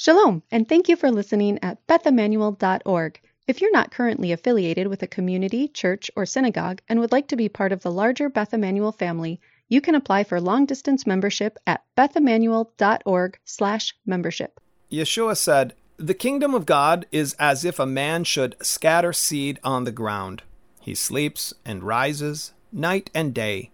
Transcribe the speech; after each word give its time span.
Shalom, 0.00 0.44
and 0.52 0.68
thank 0.68 0.88
you 0.88 0.94
for 0.94 1.10
listening 1.10 1.58
at 1.60 1.84
bethimmanuel.org. 1.88 3.20
If 3.48 3.60
you're 3.60 3.72
not 3.72 3.90
currently 3.90 4.30
affiliated 4.30 4.86
with 4.86 5.02
a 5.02 5.08
community, 5.08 5.66
church, 5.66 6.08
or 6.14 6.24
synagogue 6.24 6.80
and 6.88 7.00
would 7.00 7.10
like 7.10 7.26
to 7.26 7.36
be 7.36 7.48
part 7.48 7.72
of 7.72 7.82
the 7.82 7.90
larger 7.90 8.28
Beth 8.28 8.54
Immanuel 8.54 8.92
family, 8.92 9.40
you 9.68 9.80
can 9.80 9.96
apply 9.96 10.22
for 10.22 10.40
long-distance 10.40 11.04
membership 11.04 11.58
at 11.66 11.82
bethimmanuel.org/membership. 11.96 14.60
Yeshua 14.88 15.36
said, 15.36 15.74
"The 15.96 16.14
kingdom 16.14 16.54
of 16.54 16.64
God 16.64 17.06
is 17.10 17.34
as 17.40 17.64
if 17.64 17.80
a 17.80 17.84
man 17.84 18.22
should 18.22 18.54
scatter 18.62 19.12
seed 19.12 19.58
on 19.64 19.82
the 19.82 19.90
ground. 19.90 20.44
He 20.80 20.94
sleeps 20.94 21.52
and 21.64 21.82
rises 21.82 22.52
night 22.70 23.10
and 23.16 23.34
day, 23.34 23.72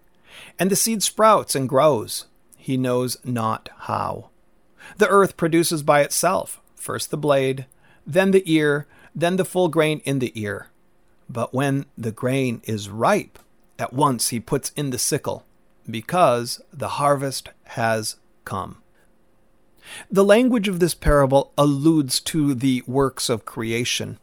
and 0.59 0.71
the 0.71 0.77
seed 0.77 1.03
sprouts 1.03 1.55
and 1.55 1.69
grows. 1.69 2.25
He 2.57 2.79
knows 2.79 3.19
not 3.27 3.69
how." 3.81 4.31
The 4.97 5.09
earth 5.09 5.37
produces 5.37 5.83
by 5.83 6.03
itself 6.03 6.61
first 6.85 7.11
the 7.11 7.17
blade, 7.17 7.67
then 8.07 8.31
the 8.31 8.43
ear, 8.45 8.87
then 9.15 9.37
the 9.37 9.45
full 9.45 9.69
grain 9.69 10.03
in 10.05 10.19
the 10.19 10.33
ear. 10.39 10.69
But 11.31 11.55
when 11.55 11.87
the 11.97 12.13
grain 12.13 12.61
is 12.65 12.91
ripe, 12.91 13.39
at 13.79 13.95
once 13.95 14.29
he 14.29 14.39
puts 14.39 14.71
in 14.77 14.91
the 14.91 14.99
sickle, 14.99 15.47
because 15.91 16.61
the 16.73 17.01
harvest 17.01 17.49
has 17.65 18.17
come. 18.45 18.83
The 20.11 20.25
language 20.25 20.69
of 20.69 20.81
this 20.81 20.95
parable 20.95 21.53
alludes 21.57 22.21
to 22.21 22.55
the 22.55 22.83
works 22.87 23.29
of 23.29 23.45
creation. 23.45 24.19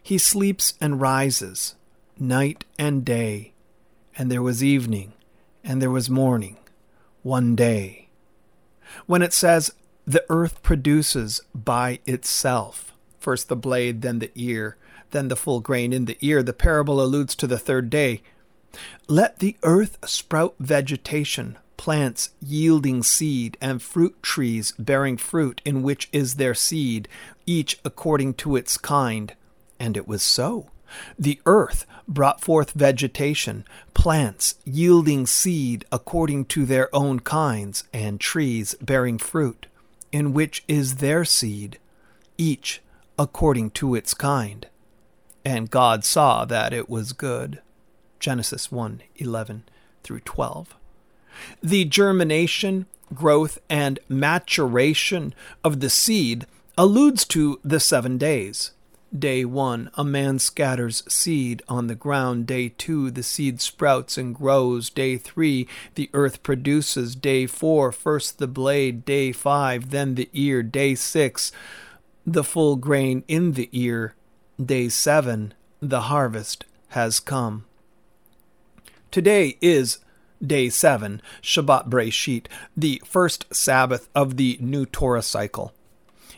He 0.00 0.18
sleeps 0.18 0.74
and 0.80 1.00
rises, 1.00 1.74
night 2.18 2.64
and 2.78 3.04
day, 3.04 3.52
and 4.16 4.30
there 4.30 4.42
was 4.42 4.62
evening, 4.62 5.12
and 5.64 5.82
there 5.82 5.90
was 5.90 6.10
morning, 6.10 6.58
one 7.22 7.54
day. 7.56 8.08
When 9.06 9.22
it 9.22 9.32
says, 9.32 9.72
the 10.06 10.24
earth 10.28 10.62
produces 10.62 11.40
by 11.54 12.00
itself, 12.06 12.92
first 13.20 13.48
the 13.48 13.56
blade, 13.56 14.02
then 14.02 14.18
the 14.18 14.32
ear, 14.34 14.76
then 15.12 15.28
the 15.28 15.36
full 15.36 15.60
grain 15.60 15.92
in 15.92 16.06
the 16.06 16.18
ear, 16.20 16.42
the 16.42 16.52
parable 16.52 17.00
alludes 17.00 17.34
to 17.36 17.46
the 17.46 17.58
third 17.58 17.88
day. 17.90 18.22
Let 19.06 19.38
the 19.38 19.56
earth 19.62 19.98
sprout 20.04 20.54
vegetation, 20.58 21.58
plants 21.76 22.30
yielding 22.40 23.02
seed, 23.02 23.56
and 23.60 23.82
fruit 23.82 24.20
trees 24.22 24.72
bearing 24.78 25.16
fruit 25.16 25.60
in 25.64 25.82
which 25.82 26.08
is 26.12 26.34
their 26.34 26.54
seed, 26.54 27.08
each 27.46 27.78
according 27.84 28.34
to 28.34 28.56
its 28.56 28.78
kind. 28.78 29.34
And 29.78 29.96
it 29.96 30.08
was 30.08 30.22
so. 30.22 30.70
The 31.18 31.40
earth 31.46 31.86
brought 32.08 32.40
forth 32.40 32.72
vegetation, 32.72 33.64
plants 33.94 34.56
yielding 34.64 35.26
seed 35.26 35.84
according 35.92 36.46
to 36.46 36.64
their 36.66 36.94
own 36.94 37.20
kinds, 37.20 37.84
and 37.92 38.20
trees 38.20 38.74
bearing 38.80 39.18
fruit, 39.18 39.66
in 40.12 40.32
which 40.32 40.62
is 40.68 40.96
their 40.96 41.24
seed, 41.24 41.78
each 42.38 42.80
according 43.18 43.70
to 43.70 43.94
its 43.94 44.14
kind. 44.14 44.66
And 45.44 45.70
God 45.70 46.04
saw 46.04 46.44
that 46.44 46.72
it 46.72 46.88
was 46.88 47.12
good. 47.12 47.60
Genesis 48.20 48.70
1 48.70 49.02
11 49.16 49.64
through 50.04 50.20
12. 50.20 50.76
The 51.62 51.84
germination, 51.84 52.86
growth, 53.12 53.58
and 53.68 53.98
maturation 54.08 55.34
of 55.64 55.80
the 55.80 55.90
seed 55.90 56.46
alludes 56.78 57.24
to 57.26 57.58
the 57.64 57.80
seven 57.80 58.18
days. 58.18 58.72
Day 59.16 59.44
1, 59.44 59.90
a 59.92 60.04
man 60.04 60.38
scatters 60.38 61.02
seed 61.06 61.62
on 61.68 61.86
the 61.86 61.94
ground. 61.94 62.46
Day 62.46 62.70
2, 62.70 63.10
the 63.10 63.22
seed 63.22 63.60
sprouts 63.60 64.16
and 64.16 64.34
grows. 64.34 64.88
Day 64.88 65.18
3, 65.18 65.68
the 65.96 66.08
earth 66.14 66.42
produces. 66.42 67.14
Day 67.14 67.46
4, 67.46 67.92
first 67.92 68.38
the 68.38 68.46
blade. 68.46 69.04
Day 69.04 69.30
5, 69.30 69.90
then 69.90 70.14
the 70.14 70.30
ear. 70.32 70.62
Day 70.62 70.94
6, 70.94 71.52
the 72.26 72.42
full 72.42 72.76
grain 72.76 73.22
in 73.28 73.52
the 73.52 73.68
ear. 73.72 74.14
Day 74.64 74.88
7, 74.88 75.52
the 75.80 76.02
harvest 76.02 76.64
has 76.88 77.20
come. 77.20 77.66
Today 79.10 79.58
is 79.60 79.98
day 80.44 80.70
7, 80.70 81.20
Shabbat 81.42 81.90
Breshit, 81.90 82.46
the 82.74 83.02
first 83.04 83.54
Sabbath 83.54 84.08
of 84.14 84.38
the 84.38 84.56
new 84.58 84.86
Torah 84.86 85.20
cycle. 85.20 85.74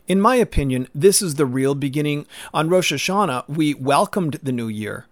In 0.06 0.20
my 0.20 0.37
opinion, 0.37 0.88
this 0.94 1.22
is 1.22 1.37
the 1.37 1.47
real 1.47 1.75
beginning. 1.75 2.26
On 2.53 2.69
Rosh 2.69 2.92
Hashanah, 2.92 3.48
we 3.48 3.72
welcomed 3.72 4.38
the 4.42 4.53
new 4.53 4.69
year, 4.69 5.06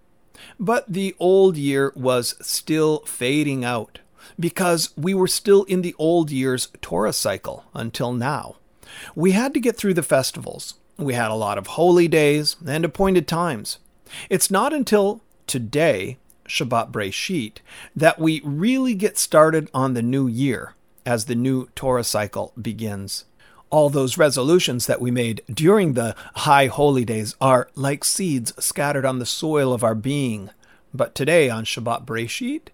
but 0.59 0.85
the 0.87 1.15
old 1.17 1.57
year 1.57 1.91
was 1.95 2.35
still 2.41 2.99
fading 2.99 3.65
out 3.65 3.99
because 4.39 4.91
we 4.95 5.15
were 5.15 5.27
still 5.27 5.63
in 5.63 5.81
the 5.81 5.95
old 5.97 6.29
year's 6.29 6.67
Torah 6.79 7.11
cycle 7.11 7.65
until 7.73 8.13
now. 8.13 8.57
We 9.15 9.31
had 9.31 9.55
to 9.55 9.59
get 9.59 9.75
through 9.75 9.95
the 9.95 10.03
festivals. 10.03 10.75
We 10.97 11.15
had 11.15 11.31
a 11.31 11.35
lot 11.35 11.57
of 11.57 11.67
holy 11.67 12.07
days 12.07 12.55
and 12.65 12.85
appointed 12.85 13.27
times. 13.27 13.79
It's 14.29 14.51
not 14.51 14.73
until 14.73 15.21
today, 15.47 16.19
Shabbat 16.47 16.91
Breshit, 16.91 17.57
that 17.95 18.19
we 18.19 18.41
really 18.43 18.93
get 18.93 19.17
started 19.17 19.71
on 19.73 19.95
the 19.95 20.03
new 20.03 20.27
year 20.27 20.75
as 21.03 21.25
the 21.25 21.35
new 21.35 21.67
Torah 21.75 22.03
cycle 22.03 22.53
begins 22.61 23.25
all 23.73 23.89
those 23.89 24.19
resolutions 24.19 24.85
that 24.85 25.01
we 25.01 25.09
made 25.09 25.41
during 25.51 25.93
the 25.93 26.15
high 26.35 26.67
holy 26.67 27.03
days 27.03 27.35
are 27.41 27.67
like 27.73 28.03
seeds 28.03 28.53
scattered 28.63 29.03
on 29.03 29.17
the 29.17 29.25
soil 29.25 29.73
of 29.73 29.83
our 29.83 29.95
being. 29.95 30.51
But 30.93 31.15
today, 31.15 31.49
on 31.49 31.65
Shabbat 31.65 32.05
Breshit, 32.05 32.67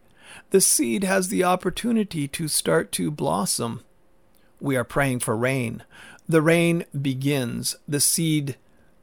the 0.50 0.60
seed 0.60 1.06
has 1.06 1.30
the 1.30 1.42
opportunity 1.42 2.28
to 2.28 2.50
start 2.50 2.92
to 2.92 3.12
blossom. 3.12 3.82
We 4.60 4.76
are 4.76 4.84
praying 4.84 5.20
for 5.20 5.38
rain. 5.38 5.84
The 6.28 6.42
rain 6.42 6.84
begins, 7.02 7.78
the 7.88 8.02
seed 8.02 8.58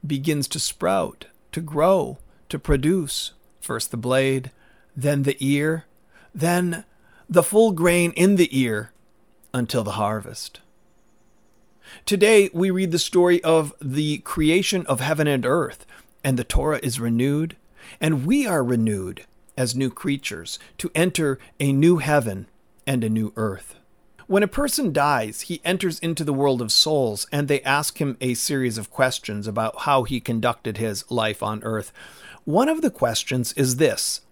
begins 0.06 0.48
to 0.48 0.60
sprout, 0.60 1.24
to 1.52 1.62
grow, 1.62 2.18
to 2.50 2.58
produce. 2.58 3.32
First 3.58 3.90
the 3.90 3.96
blade, 3.96 4.50
then 4.94 5.22
the 5.22 5.38
ear, 5.40 5.86
then 6.34 6.84
the 7.26 7.42
full 7.42 7.72
grain 7.72 8.12
in 8.12 8.36
the 8.36 8.50
ear 8.52 8.92
until 9.54 9.82
the 9.82 9.92
harvest. 9.92 10.60
Today, 12.04 12.50
we 12.52 12.70
read 12.70 12.92
the 12.92 12.98
story 12.98 13.42
of 13.44 13.74
the 13.80 14.19
creation 14.19 14.86
of 14.86 15.00
heaven 15.00 15.26
and 15.26 15.44
earth, 15.44 15.86
and 16.22 16.38
the 16.38 16.44
Torah 16.44 16.80
is 16.82 17.00
renewed, 17.00 17.56
and 18.00 18.26
we 18.26 18.47
are 18.47 18.64
renewed 18.64 19.24
as 19.56 19.74
new 19.74 19.91
creatures 19.91 20.58
to 20.78 20.91
enter 20.94 21.38
a 21.58 21.72
new 21.72 21.98
heaven 21.98 22.46
and 22.86 23.02
a 23.02 23.08
new 23.08 23.32
earth. 23.36 23.76
When 24.26 24.42
a 24.42 24.48
person 24.48 24.92
dies, 24.92 25.42
he 25.42 25.60
enters 25.64 26.00
into 26.00 26.25
the 26.25 26.32
world 26.32 26.60
of 26.60 26.72
souls, 26.72 27.28
and 27.30 27.46
they 27.46 27.62
ask 27.62 28.00
him 28.00 28.16
a 28.20 28.34
series 28.34 28.76
of 28.76 28.91
questions 28.91 29.46
about 29.46 29.82
how 29.82 30.02
he 30.02 30.20
conducted 30.20 30.78
his 30.78 31.08
life 31.10 31.44
on 31.44 31.62
earth. 31.62 31.92
One 32.44 32.69
of 32.69 32.82
the 32.82 32.91
questions 32.91 33.52
is 33.52 33.76
this 33.76 34.22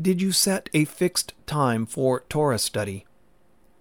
Did 0.00 0.22
you 0.22 0.30
set 0.30 0.68
a 0.72 0.84
fixed 0.84 1.34
time 1.46 1.86
for 1.86 2.20
Torah 2.28 2.58
study? 2.58 3.04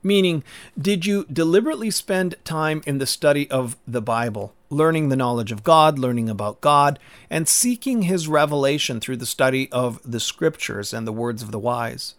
Meaning, 0.04 0.44
did 0.80 1.06
you 1.06 1.26
deliberately 1.32 1.92
spend 1.92 2.36
time 2.44 2.82
in 2.88 2.98
the 2.98 3.06
study 3.06 3.50
of 3.52 3.78
the 3.88 4.02
Bible, 4.02 4.54
learning 4.70 5.10
the 5.10 5.16
knowledge 5.16 5.52
of 5.52 5.64
God, 5.64 6.00
learning 6.00 6.30
about 6.30 6.62
God, 6.62 6.98
and 7.30 7.48
seeking 7.48 8.04
His 8.04 8.28
revelation 8.28 9.00
through 9.00 9.18
the 9.18 9.26
study 9.26 9.72
of 9.72 10.00
the 10.04 10.20
Scriptures 10.20 10.94
and 10.94 11.06
the 11.06 11.14
words 11.14 11.44
of 11.44 11.52
the 11.52 11.60
wise? 11.60 12.16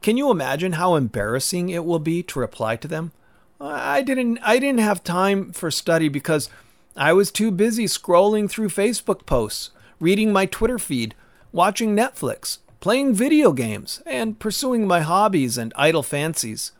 Can 0.00 0.16
you 0.16 0.30
imagine 0.30 0.72
how 0.72 0.94
embarrassing 0.94 1.68
it 1.68 1.84
will 1.84 1.98
be 1.98 2.22
to 2.24 2.38
reply 2.38 2.76
to 2.76 2.88
them? 2.88 3.12
I 3.60 4.02
didn't 4.02 4.38
I 4.42 4.58
didn't 4.58 4.80
have 4.80 5.02
time 5.02 5.52
for 5.52 5.70
study 5.70 6.08
because 6.08 6.50
I 6.96 7.12
was 7.12 7.30
too 7.30 7.50
busy 7.50 7.86
scrolling 7.86 8.48
through 8.48 8.68
Facebook 8.68 9.26
posts, 9.26 9.70
reading 9.98 10.32
my 10.32 10.46
Twitter 10.46 10.78
feed, 10.78 11.14
watching 11.52 11.96
Netflix, 11.96 12.58
playing 12.80 13.14
video 13.14 13.52
games, 13.52 14.02
and 14.06 14.38
pursuing 14.38 14.86
my 14.86 15.00
hobbies 15.00 15.56
and 15.58 15.72
idle 15.76 16.02
fancies. 16.02 16.72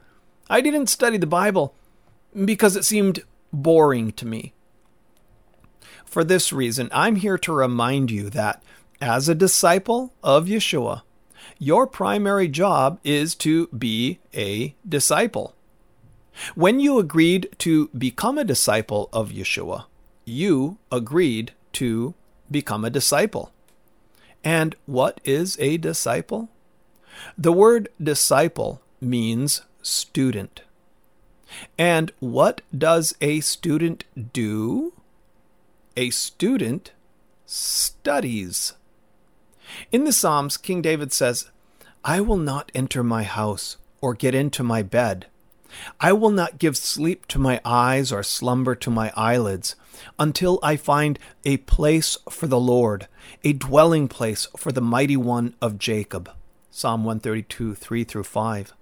I 0.49 0.61
didn't 0.61 0.89
study 0.89 1.19
the 1.19 1.27
Bible 1.27 1.75
because 2.45 2.77
it 2.77 2.85
seemed 2.85 3.21
boring 3.53 4.13
to 4.13 4.27
me. 4.27 4.53
For 6.05 6.23
this 6.25 6.53
reason, 6.53 6.89
I'm 6.93 7.17
here 7.17 7.39
to 7.39 7.53
remind 7.53 8.11
you 8.11 8.31
that 8.31 8.63
as 9.01 9.29
a 9.29 9.35
disciple 9.35 10.15
of 10.23 10.47
Yeshua, 10.47 11.03
your 11.59 11.87
primary 11.87 12.49
job 12.49 13.01
is 13.05 13.35
to 13.37 13.67
be 13.69 14.21
a 14.35 14.75
disciple. 14.89 15.55
When 16.55 16.81
you 16.81 16.99
agreed 16.99 17.49
to 17.59 17.89
become 17.89 18.39
a 18.39 18.45
disciple 18.45 19.09
of 19.13 19.31
Yeshua, 19.31 19.87
you 20.25 20.79
agreed 20.93 21.53
to 21.73 22.15
become 22.51 22.85
a 22.85 22.91
disciple. 22.91 23.53
And 24.45 24.77
what 24.87 25.21
is 25.25 25.57
a 25.59 25.77
disciple? 25.77 26.51
The 27.37 27.53
word 27.53 27.89
disciple 28.01 28.81
means 29.01 29.63
student. 29.87 30.63
And 31.79 32.13
what 32.19 32.61
does 32.77 33.15
a 33.21 33.41
student 33.41 34.05
do? 34.33 34.93
A 35.97 36.11
student 36.11 36.93
studies. 37.47 38.75
In 39.91 40.05
the 40.05 40.13
Psalms, 40.13 40.57
King 40.57 40.83
David 40.83 41.13
says, 41.13 41.51
I 42.05 42.21
will 42.21 42.37
not 42.37 42.71
enter 42.75 43.03
my 43.03 43.23
house 43.23 43.77
or 44.01 44.15
get 44.15 44.35
into 44.35 44.63
my 44.63 44.83
bed 44.83 45.27
I 46.01 46.13
will 46.13 46.31
not 46.31 46.59
give 46.59 46.77
sleep 46.77 47.27
to 47.29 47.39
my 47.39 47.61
eyes 47.65 48.13
or 48.13 48.23
slumber 48.23 48.75
to 48.77 48.91
my 48.91 49.13
eyelids 49.17 49.77
until 50.19 50.59
I 50.63 50.77
find 50.77 51.19
a 51.45 51.59
place 51.59 52.17
for 52.29 52.47
the 52.47 52.61
Lord, 52.61 53.09
a 53.45 53.53
dwelling 53.53 54.09
place 54.09 54.47
for 54.57 54.73
the 54.73 54.81
mighty 54.81 55.17
one 55.17 55.55
of 55.61 55.79
Jacob. 55.79 56.31
Psalm 56.71 57.05
132, 57.05 57.75
3 57.75 58.05
through 58.05 58.25
5. 58.25 58.75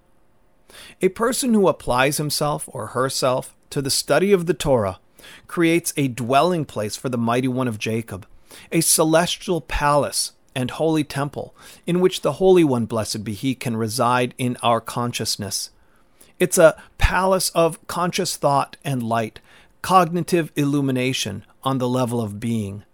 A 1.03 1.09
person 1.11 1.55
who 1.55 1.69
applies 1.69 2.17
himself 2.17 2.69
or 2.73 2.88
herself 2.88 3.55
to 3.71 3.82
the 3.82 3.91
study 3.91 4.32
of 4.32 4.47
the 4.47 4.55
Torah 4.55 4.99
creates 5.47 5.93
a 5.97 6.09
dwelling 6.09 6.65
place 6.65 6.97
for 6.97 7.09
the 7.09 7.19
mighty 7.19 7.49
one 7.49 7.69
of 7.69 7.79
Jacob, 7.79 8.26
a 8.71 8.81
celestial 8.81 9.61
palace 9.61 10.32
and 10.55 10.71
holy 10.73 11.05
temple 11.05 11.55
in 11.87 12.00
which 12.00 12.21
the 12.21 12.35
Holy 12.35 12.65
One, 12.65 12.87
blessed 12.87 13.25
be 13.25 13.35
He, 13.35 13.55
can 13.55 13.76
reside 13.76 14.35
in 14.38 14.56
our 14.62 14.81
consciousness. 14.81 15.71
It's 16.38 16.59
a 16.59 16.81
palace 16.99 17.50
of 17.50 17.85
conscious 17.87 18.37
thought 18.37 18.77
and 18.85 19.03
light, 19.03 19.41
cognitive 19.82 20.53
illumination 20.56 21.44
on 21.62 21.79
the 21.79 21.88
level 21.88 22.20
of 22.20 22.41
being. 22.41 22.85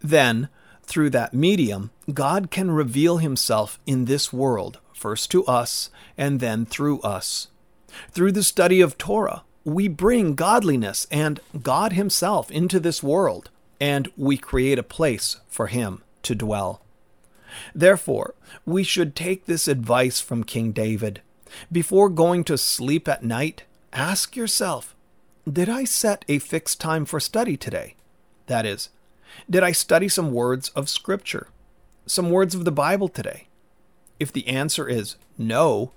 Then, 0.00 0.48
through 0.82 1.10
that 1.10 1.34
medium, 1.34 1.90
God 2.12 2.50
can 2.50 2.70
reveal 2.70 3.18
Himself 3.18 3.78
in 3.86 4.04
this 4.04 4.32
world, 4.32 4.78
first 5.04 5.30
to 5.30 5.44
us 5.44 5.90
and 6.16 6.40
then 6.40 6.64
through 6.64 6.98
us. 7.00 7.48
Through 8.10 8.32
the 8.32 8.42
study 8.42 8.80
of 8.80 8.96
Torah, 8.96 9.42
we 9.62 9.86
bring 9.86 10.34
godliness 10.34 11.06
and 11.10 11.40
God 11.62 11.92
Himself 11.92 12.50
into 12.50 12.80
this 12.80 13.02
world, 13.02 13.50
and 13.78 14.10
we 14.16 14.38
create 14.38 14.78
a 14.78 14.82
place 14.98 15.40
for 15.46 15.66
Him 15.66 16.02
to 16.22 16.34
dwell. 16.34 16.80
Therefore, 17.74 18.34
we 18.64 18.82
should 18.82 19.14
take 19.14 19.44
this 19.44 19.68
advice 19.68 20.22
from 20.22 20.42
King 20.42 20.72
David. 20.72 21.20
Before 21.70 22.08
going 22.08 22.42
to 22.44 22.56
sleep 22.56 23.06
at 23.06 23.22
night, 23.22 23.64
ask 23.92 24.34
yourself 24.34 24.94
Did 25.46 25.68
I 25.68 25.84
set 25.84 26.24
a 26.28 26.38
fixed 26.38 26.80
time 26.80 27.04
for 27.04 27.20
study 27.20 27.58
today? 27.58 27.94
That 28.46 28.64
is, 28.64 28.88
did 29.50 29.62
I 29.62 29.72
study 29.72 30.08
some 30.08 30.32
words 30.32 30.70
of 30.70 30.88
Scripture, 30.88 31.48
some 32.06 32.30
words 32.30 32.54
of 32.54 32.64
the 32.64 32.72
Bible 32.72 33.10
today? 33.10 33.48
If 34.18 34.32
the 34.32 34.46
answer 34.48 34.88
is 34.88 35.16
no, 35.36 35.92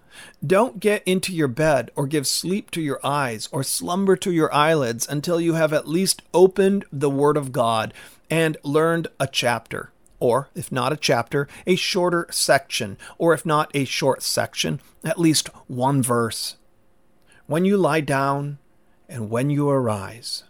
don't 0.46 0.80
get 0.80 1.04
into 1.06 1.34
your 1.34 1.48
bed 1.48 1.92
or 1.96 2.08
give 2.08 2.26
sleep 2.26 2.72
to 2.72 2.82
your 2.82 3.00
eyes 3.04 3.48
or 3.52 3.64
slumber 3.64 4.16
to 4.18 4.32
your 4.32 4.54
eyelids 4.54 5.08
until 5.08 5.40
you 5.40 5.54
have 5.54 5.74
at 5.74 5.88
least 5.88 6.24
opened 6.34 6.86
the 6.92 7.10
Word 7.10 7.38
of 7.38 7.52
God 7.52 7.94
and 8.30 8.58
learned 8.64 9.08
a 9.20 9.28
chapter 9.28 9.92
or 10.20 10.50
if 10.56 10.72
not 10.72 10.92
a 10.92 10.98
chapter, 10.98 11.48
a 11.66 11.76
shorter 11.76 12.28
section, 12.32 12.98
or 13.18 13.34
if 13.34 13.46
not 13.46 13.70
a 13.74 13.86
short 13.86 14.24
section, 14.24 14.80
at 15.04 15.20
least 15.20 15.50
one 15.68 16.02
verse. 16.02 16.58
When 17.46 17.66
you 17.66 17.78
lie 17.78 18.02
down 18.02 18.58
and 19.08 19.30
when 19.30 19.50
you 19.50 19.70
arise. 19.70 20.44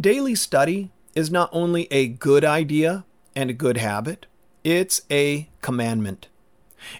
Daily 0.00 0.34
study 0.34 0.90
is 1.14 1.30
not 1.30 1.50
only 1.52 1.86
a 1.90 2.08
good 2.08 2.44
idea 2.44 3.04
and 3.36 3.50
a 3.50 3.54
good 3.54 3.76
habit, 3.76 4.26
it's 4.64 5.02
a 5.10 5.48
commandment. 5.60 6.28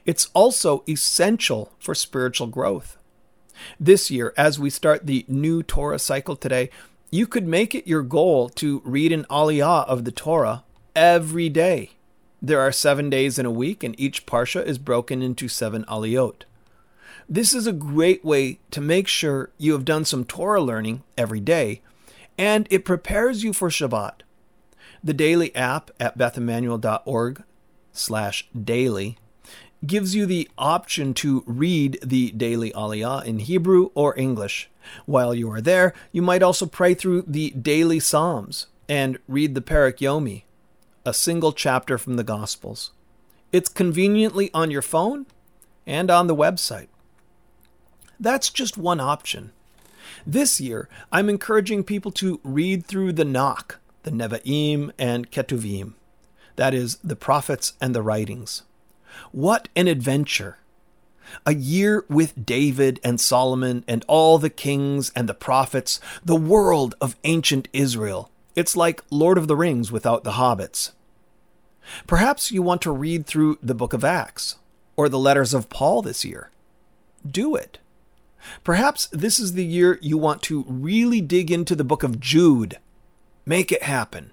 It's 0.05 0.29
also 0.35 0.85
essential 0.89 1.73
for 1.79 1.95
spiritual 1.95 2.47
growth. 2.47 2.97
This 3.81 4.11
year, 4.11 4.33
as 4.37 4.59
we 4.59 4.71
start 4.71 5.07
the 5.07 5.25
new 5.29 5.63
Torah 5.63 5.99
cycle 5.99 6.37
today, 6.37 6.71
you 7.11 7.27
could 7.27 7.47
make 7.47 7.75
it 7.75 7.87
your 7.87 8.03
goal 8.03 8.49
to 8.51 8.83
read 8.85 9.13
an 9.13 9.25
aliyah 9.25 9.87
of 9.87 10.05
the 10.05 10.13
Torah 10.13 10.65
every 10.95 11.49
day. 11.49 11.93
There 12.41 12.61
are 12.61 12.71
seven 12.71 13.11
days 13.11 13.39
in 13.39 13.47
a 13.47 13.51
week, 13.51 13.83
and 13.83 13.99
each 13.99 14.27
parsha 14.27 14.65
is 14.65 14.79
broken 14.79 15.23
into 15.23 15.49
seven 15.49 15.85
aliyot. 15.85 16.43
This 17.29 17.53
is 17.53 17.67
a 17.67 17.73
great 17.73 18.25
way 18.25 18.61
to 18.71 18.81
make 18.81 19.09
sure 19.09 19.51
you 19.59 19.73
have 19.73 19.85
done 19.85 20.05
some 20.05 20.25
Torah 20.25 20.63
learning 20.63 21.03
every 21.17 21.41
day, 21.41 21.83
and 22.37 22.69
it 22.71 22.85
prepares 22.85 23.43
you 23.43 23.53
for 23.53 23.71
Shabbat. 23.71 24.21
The 25.03 25.13
daily 25.13 25.55
app 25.55 25.91
at 25.99 26.17
bethimmanuel.org 26.17 27.43
slash 27.93 28.49
daily 28.53 29.19
gives 29.87 30.15
you 30.15 30.27
the 30.27 30.51
option 30.59 31.15
to 31.15 31.45
read 31.47 31.99
the 32.03 32.31
daily 32.33 32.71
aliyah 32.73 33.25
in 33.25 33.39
Hebrew 33.39 33.91
or 33.95 34.19
English. 34.19 34.69
While 35.07 35.35
you 35.35 35.51
are 35.51 35.61
there, 35.61 35.95
you 36.13 36.23
might 36.23 36.43
also 36.43 36.67
pray 36.67 36.95
through 36.95 37.25
the 37.27 37.51
daily 37.51 38.01
Psalms 38.01 38.67
and 38.89 39.19
read 39.29 39.55
the 39.55 39.61
Perek 39.61 39.99
Yomi 39.99 40.43
a 41.09 41.15
single 41.15 41.53
chapter 41.53 41.97
from 41.97 42.17
the 42.17 42.25
Gospels. 42.25 42.91
It's 43.51 43.71
conveniently 43.71 44.51
on 44.53 44.71
your 44.71 44.83
phone 44.83 45.25
and 45.87 46.11
on 46.11 46.27
the 46.27 46.37
website. 46.37 46.89
That's 48.21 48.51
just 48.51 48.77
one 48.77 49.01
option. 49.01 49.53
This 50.27 50.61
year, 50.61 50.87
I'm 51.11 51.31
encouraging 51.31 51.85
people 51.85 52.13
to 52.13 52.41
read 52.45 52.85
through 52.85 53.15
the 53.15 53.25
Nach, 53.25 53.79
the 54.03 54.11
Nevi'im 54.11 54.93
and 54.99 55.31
Ketuvim, 55.31 55.95
that 56.57 56.75
is, 56.75 56.97
the 56.97 57.17
prophets 57.17 57.73
and 57.81 57.95
the 57.95 58.03
writings. 58.03 58.65
What 59.33 59.69
an 59.77 59.89
adventure! 59.89 60.59
A 61.45 61.55
year 61.55 62.05
with 62.09 62.47
David 62.47 63.01
and 63.05 63.21
Solomon 63.21 63.85
and 63.87 64.05
all 64.09 64.39
the 64.39 64.51
kings 64.51 65.13
and 65.15 65.29
the 65.29 65.35
prophets, 65.35 66.01
the 66.25 66.37
world 66.37 66.95
of 67.01 67.17
ancient 67.25 67.69
Israel. 67.73 68.31
It's 68.57 68.77
like 68.77 69.05
Lord 69.11 69.39
of 69.39 69.47
the 69.47 69.57
Rings 69.57 69.93
without 69.93 70.25
the 70.25 70.33
hobbits. 70.33 70.93
Perhaps 72.07 72.51
you 72.51 72.63
want 72.63 72.83
to 72.83 72.91
read 72.91 73.27
through 73.27 73.59
the 73.63 73.75
book 73.75 73.93
of 73.93 74.05
Acts 74.05 74.57
or 74.97 75.09
the 75.09 75.19
letters 75.19 75.55
of 75.55 75.71
Paul 75.71 76.03
this 76.03 76.25
year. 76.25 76.51
Do 77.29 77.55
it. 77.55 77.79
Perhaps 78.65 79.07
this 79.13 79.39
is 79.39 79.53
the 79.53 79.65
year 79.65 79.99
you 80.01 80.17
want 80.19 80.43
to 80.43 80.65
really 80.69 81.21
dig 81.21 81.51
into 81.51 81.75
the 81.75 81.85
book 81.85 82.03
of 82.03 82.21
Jude. 82.21 82.79
Make 83.45 83.73
it 83.73 83.83
happen. 83.83 84.33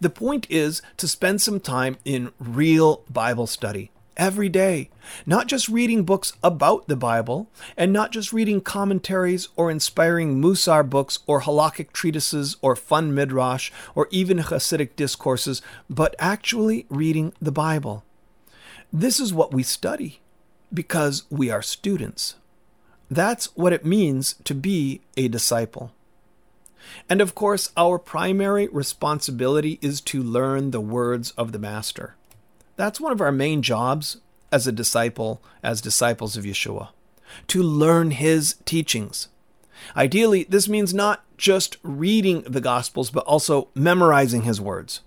The 0.00 0.10
point 0.10 0.46
is 0.50 0.82
to 0.96 1.08
spend 1.08 1.40
some 1.40 1.60
time 1.60 1.96
in 2.04 2.32
real 2.38 3.04
Bible 3.10 3.46
study 3.46 3.90
every 4.16 4.48
day, 4.48 4.90
not 5.26 5.46
just 5.46 5.68
reading 5.68 6.04
books 6.04 6.32
about 6.42 6.86
the 6.88 6.96
Bible, 6.96 7.48
and 7.76 7.92
not 7.92 8.12
just 8.12 8.32
reading 8.32 8.60
commentaries 8.60 9.48
or 9.56 9.70
inspiring 9.70 10.40
Musar 10.40 10.88
books 10.88 11.18
or 11.26 11.42
halakhic 11.42 11.92
treatises 11.92 12.56
or 12.60 12.76
fun 12.76 13.14
midrash 13.14 13.70
or 13.94 14.08
even 14.10 14.38
Hasidic 14.38 14.96
discourses, 14.96 15.62
but 15.88 16.14
actually 16.18 16.86
reading 16.88 17.32
the 17.40 17.52
Bible. 17.52 18.04
This 18.92 19.18
is 19.18 19.32
what 19.32 19.54
we 19.54 19.62
study 19.62 20.20
because 20.72 21.24
we 21.30 21.50
are 21.50 21.62
students. 21.62 22.36
That's 23.10 23.46
what 23.56 23.72
it 23.72 23.84
means 23.84 24.34
to 24.44 24.54
be 24.54 25.00
a 25.16 25.28
disciple. 25.28 25.92
And 27.08 27.20
of 27.20 27.34
course, 27.34 27.70
our 27.76 27.98
primary 27.98 28.68
responsibility 28.68 29.78
is 29.80 30.00
to 30.02 30.22
learn 30.22 30.70
the 30.70 30.80
words 30.80 31.30
of 31.32 31.52
the 31.52 31.58
Master. 31.58 32.16
That's 32.76 33.00
one 33.00 33.12
of 33.12 33.20
our 33.20 33.32
main 33.32 33.62
jobs 33.62 34.18
as 34.50 34.66
a 34.66 34.72
disciple, 34.72 35.42
as 35.62 35.80
disciples 35.80 36.36
of 36.36 36.44
Yeshua, 36.44 36.88
to 37.48 37.62
learn 37.62 38.10
his 38.10 38.56
teachings. 38.64 39.28
Ideally, 39.96 40.44
this 40.44 40.68
means 40.68 40.94
not 40.94 41.24
just 41.36 41.76
reading 41.82 42.42
the 42.42 42.60
Gospels, 42.60 43.10
but 43.10 43.24
also 43.24 43.68
memorizing 43.74 44.42
his 44.42 44.60
words. 44.60 45.00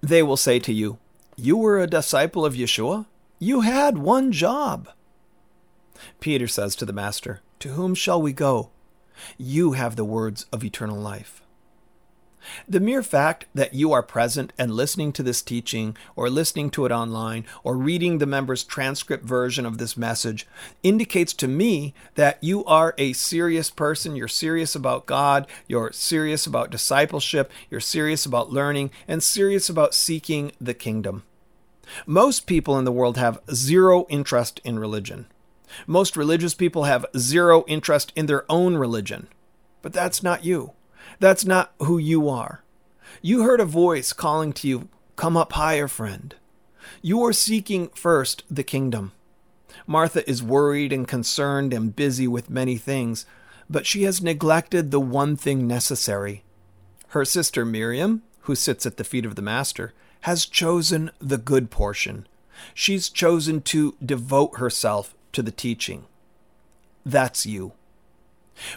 They 0.00 0.22
will 0.22 0.36
say 0.36 0.58
to 0.60 0.72
you, 0.72 0.98
You 1.36 1.56
were 1.56 1.78
a 1.78 1.86
disciple 1.86 2.44
of 2.44 2.54
Yeshua? 2.54 3.06
You 3.38 3.62
had 3.62 3.98
one 3.98 4.32
job. 4.32 4.88
Peter 6.18 6.48
says 6.48 6.74
to 6.76 6.84
the 6.84 6.92
Master, 6.92 7.40
To 7.60 7.70
whom 7.70 7.94
shall 7.94 8.20
we 8.20 8.32
go? 8.32 8.70
You 9.36 9.72
have 9.72 9.96
the 9.96 10.04
words 10.04 10.46
of 10.52 10.64
eternal 10.64 10.98
life. 10.98 11.42
The 12.66 12.80
mere 12.80 13.02
fact 13.02 13.46
that 13.54 13.74
you 13.74 13.92
are 13.92 14.02
present 14.02 14.52
and 14.58 14.72
listening 14.72 15.12
to 15.12 15.22
this 15.22 15.42
teaching, 15.42 15.96
or 16.16 16.30
listening 16.30 16.70
to 16.70 16.86
it 16.86 16.92
online, 16.92 17.44
or 17.62 17.76
reading 17.76 18.18
the 18.18 18.26
member's 18.26 18.64
transcript 18.64 19.24
version 19.24 19.66
of 19.66 19.78
this 19.78 19.96
message 19.96 20.46
indicates 20.82 21.34
to 21.34 21.48
me 21.48 21.94
that 22.14 22.42
you 22.42 22.64
are 22.64 22.94
a 22.96 23.12
serious 23.12 23.70
person. 23.70 24.16
You're 24.16 24.28
serious 24.28 24.74
about 24.74 25.06
God, 25.06 25.46
you're 25.66 25.92
serious 25.92 26.46
about 26.46 26.70
discipleship, 26.70 27.50
you're 27.68 27.80
serious 27.80 28.24
about 28.24 28.50
learning, 28.50 28.90
and 29.06 29.22
serious 29.22 29.68
about 29.68 29.94
seeking 29.94 30.52
the 30.60 30.74
kingdom. 30.74 31.24
Most 32.06 32.46
people 32.46 32.78
in 32.78 32.84
the 32.84 32.92
world 32.92 33.16
have 33.16 33.40
zero 33.52 34.06
interest 34.08 34.60
in 34.64 34.78
religion. 34.78 35.26
Most 35.86 36.16
religious 36.16 36.54
people 36.54 36.84
have 36.84 37.06
zero 37.16 37.64
interest 37.66 38.12
in 38.16 38.26
their 38.26 38.44
own 38.50 38.76
religion. 38.76 39.28
But 39.82 39.92
that's 39.92 40.22
not 40.22 40.44
you. 40.44 40.72
That's 41.18 41.44
not 41.44 41.72
who 41.78 41.98
you 41.98 42.28
are. 42.28 42.62
You 43.22 43.42
heard 43.42 43.60
a 43.60 43.64
voice 43.64 44.12
calling 44.12 44.52
to 44.54 44.68
you, 44.68 44.88
Come 45.16 45.36
up 45.36 45.52
higher, 45.52 45.88
friend. 45.88 46.34
You 47.02 47.22
are 47.24 47.32
seeking 47.32 47.88
first 47.88 48.42
the 48.50 48.62
kingdom. 48.62 49.12
Martha 49.86 50.28
is 50.28 50.42
worried 50.42 50.92
and 50.92 51.06
concerned 51.06 51.72
and 51.72 51.94
busy 51.94 52.26
with 52.26 52.50
many 52.50 52.76
things, 52.76 53.26
but 53.68 53.86
she 53.86 54.04
has 54.04 54.22
neglected 54.22 54.90
the 54.90 55.00
one 55.00 55.36
thing 55.36 55.66
necessary. 55.66 56.42
Her 57.08 57.24
sister 57.24 57.64
Miriam, 57.64 58.22
who 58.42 58.54
sits 58.54 58.86
at 58.86 58.96
the 58.96 59.04
feet 59.04 59.26
of 59.26 59.34
the 59.34 59.42
Master, 59.42 59.92
has 60.22 60.46
chosen 60.46 61.10
the 61.18 61.38
good 61.38 61.70
portion. 61.70 62.26
She's 62.74 63.08
chosen 63.08 63.62
to 63.62 63.96
devote 64.04 64.58
herself 64.58 65.14
to 65.32 65.42
the 65.42 65.50
teaching. 65.50 66.06
That's 67.04 67.46
you. 67.46 67.72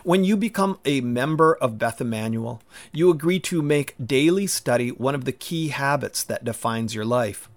When 0.04 0.24
you 0.24 0.38
become 0.38 0.80
a 0.86 1.02
member 1.02 1.56
of 1.56 1.78
Beth 1.78 2.00
Immanuel, 2.00 2.62
you 2.92 3.10
agree 3.10 3.40
to 3.42 3.62
make 3.62 3.96
daily 4.04 4.48
study 4.48 4.90
one 4.90 5.16
of 5.16 5.26
the 5.26 5.32
key 5.32 5.70
habits 5.70 6.24
that 6.24 6.46
defines 6.46 6.96
your 6.96 7.06
life. 7.06 7.50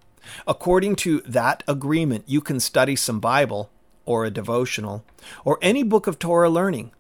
According 0.47 0.97
to 0.97 1.21
that 1.21 1.63
agreement, 1.69 2.25
you 2.27 2.41
can 2.41 2.59
study 2.59 2.97
some 2.97 3.21
Bible, 3.21 3.71
or 4.05 4.25
a 4.25 4.31
devotional, 4.31 5.05
or 5.45 5.59
any 5.63 5.83
book 5.83 6.07
of 6.07 6.19
Torah 6.19 6.51
learning. 6.51 6.91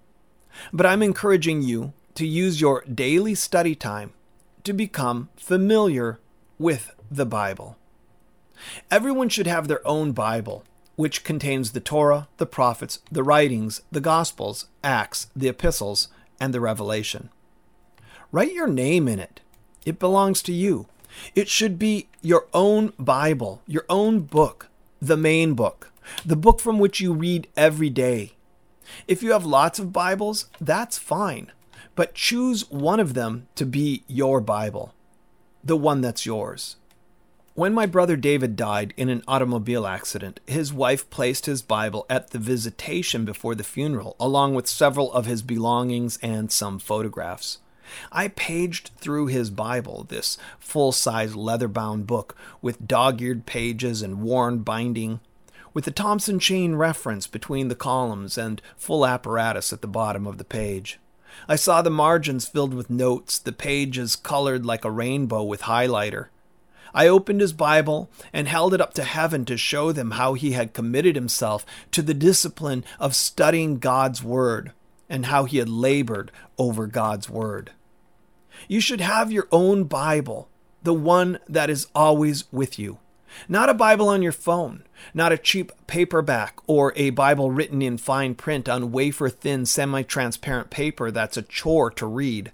But 0.73 0.87
I'm 0.87 1.03
encouraging 1.03 1.63
you 1.63 1.93
to 2.15 2.27
use 2.27 2.61
your 2.61 2.83
daily 2.83 3.35
study 3.35 3.75
time 3.75 4.13
to 4.65 4.73
become 4.73 5.29
familiar 5.37 6.19
with 6.59 6.93
the 7.11 7.27
Bible. 7.27 7.77
Everyone 8.91 9.29
should 9.29 9.47
have 9.47 9.69
their 9.69 9.87
own 9.87 10.13
Bible, 10.13 10.65
which 10.97 11.25
contains 11.25 11.73
the 11.73 11.81
Torah, 11.81 12.29
the 12.39 12.47
prophets, 12.47 13.01
the 13.13 13.23
writings, 13.23 13.83
the 13.93 14.01
Gospels, 14.01 14.67
Acts, 14.83 15.29
the 15.37 15.49
epistles, 15.49 16.09
and 16.41 16.53
the 16.53 16.61
Revelation. 16.61 17.31
Write 18.33 18.53
your 18.53 18.67
name 18.67 19.07
in 19.07 19.19
it. 19.21 19.41
It 19.85 19.99
belongs 19.99 20.43
to 20.43 20.53
you. 20.53 20.87
It 21.35 21.49
should 21.49 21.79
be 21.79 22.09
your 22.21 22.47
own 22.53 22.93
Bible, 22.99 23.63
your 23.67 23.85
own 23.89 24.21
book, 24.21 24.69
the 25.01 25.17
main 25.17 25.55
book, 25.55 25.93
the 26.25 26.37
book 26.37 26.61
from 26.61 26.79
which 26.79 27.01
you 27.01 27.13
read 27.13 27.49
every 27.57 27.91
day. 27.91 28.33
If 29.07 29.23
you 29.23 29.33
have 29.33 29.47
lots 29.47 29.79
of 29.79 29.93
Bibles, 29.93 30.47
that's 30.61 30.99
fine, 30.99 31.53
but 31.95 32.15
choose 32.15 32.71
one 32.71 33.01
of 33.01 33.15
them 33.15 33.49
to 33.55 33.67
be 33.67 34.05
your 34.07 34.41
Bible, 34.41 34.95
the 35.63 35.77
one 35.77 36.01
that's 36.01 36.27
yours. 36.27 36.77
When 37.57 37.73
my 37.73 37.87
brother 37.87 38.17
David 38.17 38.55
died 38.55 38.93
in 38.99 39.09
an 39.09 39.23
automobile 39.27 39.87
accident, 39.87 40.41
his 40.47 40.75
wife 40.75 41.09
placed 41.09 41.47
his 41.47 41.63
Bible 41.63 42.05
at 42.11 42.29
the 42.29 42.39
visitation 42.39 43.25
before 43.25 43.55
the 43.55 43.65
funeral, 43.65 44.15
along 44.21 44.55
with 44.55 44.69
several 44.69 45.11
of 45.15 45.25
his 45.25 45.41
belongings 45.41 46.19
and 46.21 46.53
some 46.53 46.79
photographs. 46.79 47.61
I 48.13 48.29
paged 48.29 48.91
through 48.99 49.29
his 49.29 49.49
Bible, 49.49 50.05
this 50.07 50.37
full 50.59 50.93
size 50.93 51.35
leather 51.35 51.67
bound 51.67 52.07
book 52.07 52.37
with 52.61 52.87
dog 52.87 53.23
eared 53.23 53.47
pages 53.47 54.03
and 54.03 54.21
worn 54.21 54.59
binding, 54.59 55.21
with 55.73 55.87
the 55.87 55.91
Thompson 55.91 56.39
chain 56.39 56.75
reference 56.75 57.27
between 57.27 57.69
the 57.69 57.75
columns 57.75 58.37
and 58.37 58.61
full 58.77 59.07
apparatus 59.07 59.73
at 59.73 59.81
the 59.81 59.89
bottom 59.89 60.27
of 60.27 60.37
the 60.37 60.45
page. 60.45 60.99
I 61.49 61.57
saw 61.57 61.81
the 61.81 61.89
margins 61.89 62.47
filled 62.47 62.75
with 62.75 62.91
notes, 62.91 63.39
the 63.39 63.51
pages 63.51 64.15
colored 64.15 64.67
like 64.67 64.85
a 64.85 64.91
rainbow 64.91 65.43
with 65.43 65.63
highlighter. 65.63 66.27
I 66.97 67.09
opened 67.09 67.43
his 67.43 67.53
Bible 67.53 68.09
and 68.33 68.49
held 68.49 68.73
it 68.73 68.81
up 68.81 68.95
to 68.95 69.05
heaven 69.05 69.45
to 69.45 69.59
show 69.59 69.93
them 69.93 70.13
how 70.13 70.33
he 70.33 70.53
had 70.53 70.73
committed 70.73 71.15
himself 71.15 71.67
to 71.91 72.01
the 72.01 72.15
discipline 72.15 72.87
of 72.99 73.15
studying 73.15 73.79
God's 73.79 74.25
Word 74.25 74.73
and 75.07 75.27
how 75.27 75.45
he 75.45 75.59
had 75.59 75.69
labored 75.69 76.33
over 76.57 76.87
God's 76.87 77.29
Word. 77.29 77.73
You 78.67 78.81
should 78.81 79.03
have 79.03 79.31
your 79.31 79.47
own 79.53 79.85
Bible, 79.85 80.49
the 80.83 80.95
one 80.95 81.39
that 81.47 81.69
is 81.69 81.87
always 81.95 82.51
with 82.51 82.79
you. 82.79 82.99
Not 83.47 83.69
a 83.69 83.75
Bible 83.75 84.09
on 84.09 84.23
your 84.23 84.33
phone, 84.33 84.83
not 85.13 85.33
a 85.33 85.39
cheap 85.39 85.73
paperback 85.87 86.61
or 86.67 86.95
a 86.97 87.11
Bible 87.11 87.51
written 87.51 87.83
in 87.83 87.99
fine 87.99 88.35
print 88.35 88.71
on 88.71 88.91
wafer 88.91 89.29
thin, 89.29 89.67
semi 89.67 90.01
transparent 90.01 90.71
paper 90.71 91.11
that's 91.11 91.37
a 91.37 91.43
chore 91.43 91.91
to 91.91 92.07
read. 92.07 92.53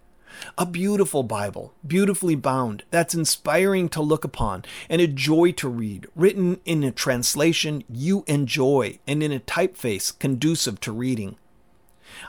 A 0.58 0.66
beautiful 0.66 1.22
Bible, 1.22 1.74
beautifully 1.86 2.34
bound, 2.34 2.84
that's 2.90 3.14
inspiring 3.14 3.88
to 3.90 4.02
look 4.02 4.24
upon 4.24 4.64
and 4.88 5.00
a 5.00 5.06
joy 5.06 5.52
to 5.52 5.68
read, 5.68 6.06
written 6.14 6.60
in 6.64 6.82
a 6.82 6.90
translation 6.90 7.84
you 7.88 8.24
enjoy 8.26 8.98
and 9.06 9.22
in 9.22 9.32
a 9.32 9.40
typeface 9.40 10.18
conducive 10.18 10.80
to 10.80 10.92
reading. 10.92 11.36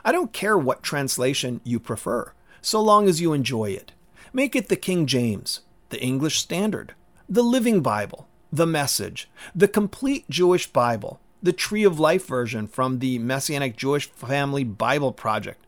I 0.04 0.12
don't 0.12 0.32
care 0.32 0.58
what 0.58 0.82
translation 0.82 1.60
you 1.64 1.78
prefer, 1.78 2.32
so 2.60 2.80
long 2.80 3.08
as 3.08 3.20
you 3.20 3.32
enjoy 3.32 3.70
it. 3.70 3.92
Make 4.32 4.56
it 4.56 4.68
the 4.68 4.76
King 4.76 5.06
James, 5.06 5.60
the 5.90 6.00
English 6.00 6.38
Standard, 6.38 6.94
the 7.28 7.42
Living 7.42 7.80
Bible, 7.80 8.26
the 8.52 8.66
Message, 8.66 9.28
the 9.54 9.68
Complete 9.68 10.28
Jewish 10.28 10.66
Bible, 10.66 11.20
the 11.42 11.52
Tree 11.52 11.84
of 11.84 12.00
Life 12.00 12.26
version 12.26 12.66
from 12.66 12.98
the 12.98 13.18
Messianic 13.18 13.76
Jewish 13.76 14.10
Family 14.10 14.64
Bible 14.64 15.12
Project, 15.12 15.64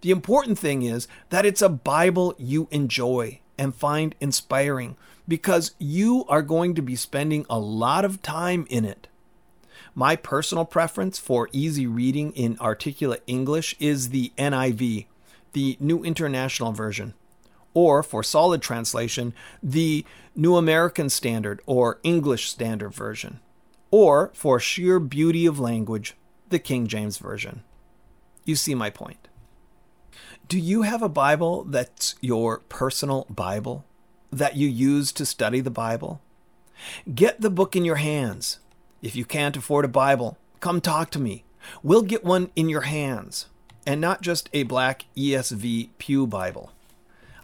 the 0.00 0.10
important 0.10 0.58
thing 0.58 0.82
is 0.82 1.08
that 1.30 1.46
it's 1.46 1.62
a 1.62 1.68
Bible 1.68 2.34
you 2.38 2.68
enjoy 2.70 3.40
and 3.58 3.74
find 3.74 4.14
inspiring 4.20 4.96
because 5.26 5.74
you 5.78 6.24
are 6.28 6.42
going 6.42 6.74
to 6.74 6.82
be 6.82 6.96
spending 6.96 7.44
a 7.50 7.58
lot 7.58 8.04
of 8.04 8.22
time 8.22 8.66
in 8.70 8.84
it. 8.84 9.08
My 9.94 10.14
personal 10.14 10.64
preference 10.64 11.18
for 11.18 11.48
easy 11.52 11.86
reading 11.86 12.32
in 12.32 12.56
articulate 12.60 13.22
English 13.26 13.74
is 13.80 14.10
the 14.10 14.32
NIV, 14.38 15.06
the 15.52 15.76
New 15.80 16.04
International 16.04 16.72
Version, 16.72 17.14
or 17.74 18.02
for 18.02 18.22
solid 18.22 18.62
translation, 18.62 19.34
the 19.62 20.04
New 20.36 20.56
American 20.56 21.10
Standard 21.10 21.60
or 21.66 21.98
English 22.04 22.48
Standard 22.48 22.94
Version, 22.94 23.40
or 23.90 24.30
for 24.34 24.60
sheer 24.60 25.00
beauty 25.00 25.46
of 25.46 25.58
language, 25.58 26.14
the 26.48 26.60
King 26.60 26.86
James 26.86 27.18
Version. 27.18 27.62
You 28.44 28.54
see 28.54 28.74
my 28.74 28.90
point. 28.90 29.27
Do 30.48 30.58
you 30.58 30.80
have 30.80 31.02
a 31.02 31.10
Bible 31.10 31.64
that's 31.64 32.14
your 32.22 32.60
personal 32.70 33.26
Bible 33.28 33.84
that 34.32 34.56
you 34.56 34.66
use 34.66 35.12
to 35.12 35.26
study 35.26 35.60
the 35.60 35.68
Bible? 35.68 36.22
Get 37.14 37.42
the 37.42 37.50
book 37.50 37.76
in 37.76 37.84
your 37.84 37.96
hands. 37.96 38.58
If 39.02 39.14
you 39.14 39.26
can't 39.26 39.58
afford 39.58 39.84
a 39.84 39.88
Bible, 39.88 40.38
come 40.60 40.80
talk 40.80 41.10
to 41.10 41.18
me. 41.18 41.44
We'll 41.82 42.00
get 42.00 42.24
one 42.24 42.50
in 42.56 42.70
your 42.70 42.88
hands, 42.88 43.44
and 43.86 44.00
not 44.00 44.22
just 44.22 44.48
a 44.54 44.62
black 44.62 45.04
ESV 45.14 45.90
Pew 45.98 46.26
Bible. 46.26 46.72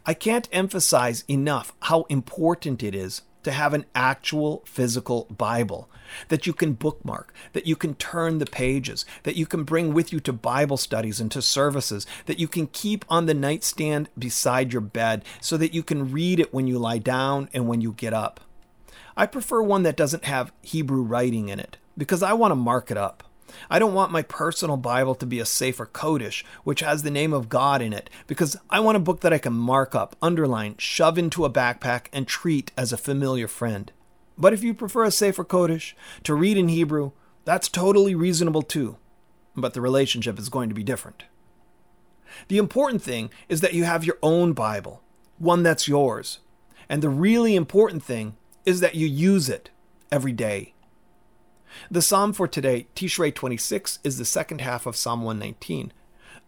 I 0.06 0.14
can't 0.14 0.48
emphasize 0.50 1.24
enough 1.28 1.74
how 1.80 2.04
important 2.04 2.82
it 2.82 2.94
is 2.94 3.20
to 3.44 3.52
have 3.52 3.74
an 3.74 3.84
actual 3.94 4.62
physical 4.66 5.26
Bible 5.26 5.88
that 6.28 6.46
you 6.46 6.52
can 6.52 6.74
bookmark, 6.74 7.32
that 7.52 7.66
you 7.66 7.76
can 7.76 7.94
turn 7.94 8.38
the 8.38 8.46
pages, 8.46 9.04
that 9.22 9.36
you 9.36 9.46
can 9.46 9.64
bring 9.64 9.94
with 9.94 10.12
you 10.12 10.20
to 10.20 10.32
Bible 10.32 10.76
studies 10.76 11.20
and 11.20 11.30
to 11.32 11.42
services, 11.42 12.06
that 12.26 12.38
you 12.38 12.48
can 12.48 12.66
keep 12.66 13.04
on 13.08 13.26
the 13.26 13.34
nightstand 13.34 14.08
beside 14.18 14.72
your 14.72 14.82
bed 14.82 15.24
so 15.40 15.56
that 15.56 15.74
you 15.74 15.82
can 15.82 16.10
read 16.10 16.40
it 16.40 16.52
when 16.52 16.66
you 16.66 16.78
lie 16.78 16.98
down 16.98 17.48
and 17.52 17.68
when 17.68 17.80
you 17.80 17.92
get 17.92 18.12
up. 18.12 18.40
I 19.16 19.26
prefer 19.26 19.62
one 19.62 19.84
that 19.84 19.96
doesn't 19.96 20.24
have 20.24 20.52
Hebrew 20.62 21.02
writing 21.02 21.48
in 21.48 21.60
it 21.60 21.76
because 21.96 22.22
I 22.22 22.32
want 22.32 22.50
to 22.50 22.56
mark 22.56 22.90
it 22.90 22.96
up. 22.96 23.22
I 23.70 23.78
don't 23.78 23.94
want 23.94 24.12
my 24.12 24.22
personal 24.22 24.76
Bible 24.76 25.14
to 25.16 25.26
be 25.26 25.40
a 25.40 25.46
Sefer 25.46 25.86
Kodesh, 25.86 26.44
which 26.64 26.80
has 26.80 27.02
the 27.02 27.10
name 27.10 27.32
of 27.32 27.48
God 27.48 27.82
in 27.82 27.92
it, 27.92 28.10
because 28.26 28.56
I 28.70 28.80
want 28.80 28.96
a 28.96 29.00
book 29.00 29.20
that 29.20 29.32
I 29.32 29.38
can 29.38 29.52
mark 29.52 29.94
up, 29.94 30.16
underline, 30.20 30.76
shove 30.78 31.18
into 31.18 31.44
a 31.44 31.50
backpack, 31.50 32.06
and 32.12 32.26
treat 32.26 32.72
as 32.76 32.92
a 32.92 32.96
familiar 32.96 33.48
friend. 33.48 33.92
But 34.36 34.52
if 34.52 34.62
you 34.62 34.74
prefer 34.74 35.04
a 35.04 35.10
Sefer 35.10 35.44
Kodesh 35.44 35.94
to 36.24 36.34
read 36.34 36.56
in 36.56 36.68
Hebrew, 36.68 37.12
that's 37.44 37.68
totally 37.68 38.14
reasonable 38.14 38.62
too. 38.62 38.96
But 39.56 39.74
the 39.74 39.80
relationship 39.80 40.38
is 40.38 40.48
going 40.48 40.68
to 40.68 40.74
be 40.74 40.82
different. 40.82 41.24
The 42.48 42.58
important 42.58 43.02
thing 43.02 43.30
is 43.48 43.60
that 43.60 43.74
you 43.74 43.84
have 43.84 44.04
your 44.04 44.18
own 44.22 44.52
Bible, 44.52 45.02
one 45.38 45.62
that's 45.62 45.86
yours. 45.86 46.40
And 46.88 47.02
the 47.02 47.08
really 47.08 47.54
important 47.54 48.02
thing 48.02 48.36
is 48.64 48.80
that 48.80 48.94
you 48.94 49.06
use 49.06 49.48
it 49.48 49.70
every 50.10 50.32
day. 50.32 50.73
The 51.90 52.02
psalm 52.02 52.32
for 52.32 52.48
today, 52.48 52.86
Tishrei 52.94 53.34
26, 53.34 53.98
is 54.04 54.18
the 54.18 54.24
second 54.24 54.60
half 54.60 54.86
of 54.86 54.96
Psalm 54.96 55.22
119. 55.22 55.92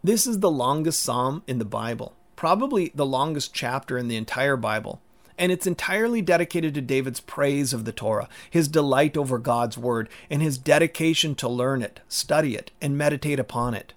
This 0.03 0.27
is 0.27 0.39
the 0.39 0.51
longest 0.51 1.01
psalm 1.01 1.43
in 1.47 1.59
the 1.59 1.65
Bible, 1.65 2.15
probably 2.35 2.91
the 2.95 3.05
longest 3.05 3.53
chapter 3.53 3.97
in 3.97 4.07
the 4.07 4.15
entire 4.15 4.55
Bible, 4.55 5.01
and 5.37 5.51
it's 5.51 5.67
entirely 5.67 6.21
dedicated 6.21 6.73
to 6.75 6.81
David's 6.81 7.19
praise 7.19 7.73
of 7.73 7.85
the 7.85 7.91
Torah, 7.91 8.29
his 8.49 8.67
delight 8.67 9.17
over 9.17 9.37
God's 9.37 9.77
word, 9.77 10.09
and 10.29 10.41
his 10.41 10.57
dedication 10.57 11.35
to 11.35 11.47
learn 11.47 11.81
it, 11.81 11.99
study 12.07 12.55
it, 12.55 12.71
and 12.81 12.97
meditate 12.97 13.39
upon 13.39 13.73
it. 13.73 13.93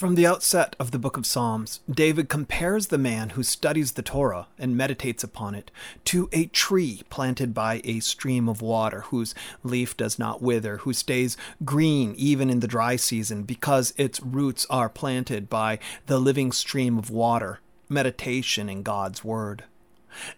From 0.00 0.14
the 0.14 0.26
outset 0.26 0.76
of 0.80 0.92
the 0.92 0.98
book 0.98 1.18
of 1.18 1.26
Psalms, 1.26 1.80
David 1.86 2.30
compares 2.30 2.86
the 2.86 2.96
man 2.96 3.28
who 3.36 3.42
studies 3.42 3.92
the 3.92 4.02
Torah 4.02 4.46
and 4.58 4.74
meditates 4.74 5.22
upon 5.22 5.54
it 5.54 5.70
to 6.06 6.30
a 6.32 6.46
tree 6.46 7.02
planted 7.10 7.52
by 7.52 7.82
a 7.84 8.00
stream 8.00 8.48
of 8.48 8.62
water, 8.62 9.02
whose 9.08 9.34
leaf 9.62 9.94
does 9.98 10.18
not 10.18 10.40
wither, 10.40 10.78
who 10.78 10.94
stays 10.94 11.36
green 11.66 12.14
even 12.16 12.48
in 12.48 12.60
the 12.60 12.66
dry 12.66 12.96
season, 12.96 13.42
because 13.42 13.92
its 13.98 14.22
roots 14.22 14.66
are 14.70 14.88
planted 14.88 15.50
by 15.50 15.78
the 16.06 16.18
living 16.18 16.50
stream 16.50 16.96
of 16.96 17.10
water, 17.10 17.60
meditation 17.90 18.70
in 18.70 18.82
God's 18.82 19.22
Word. 19.22 19.64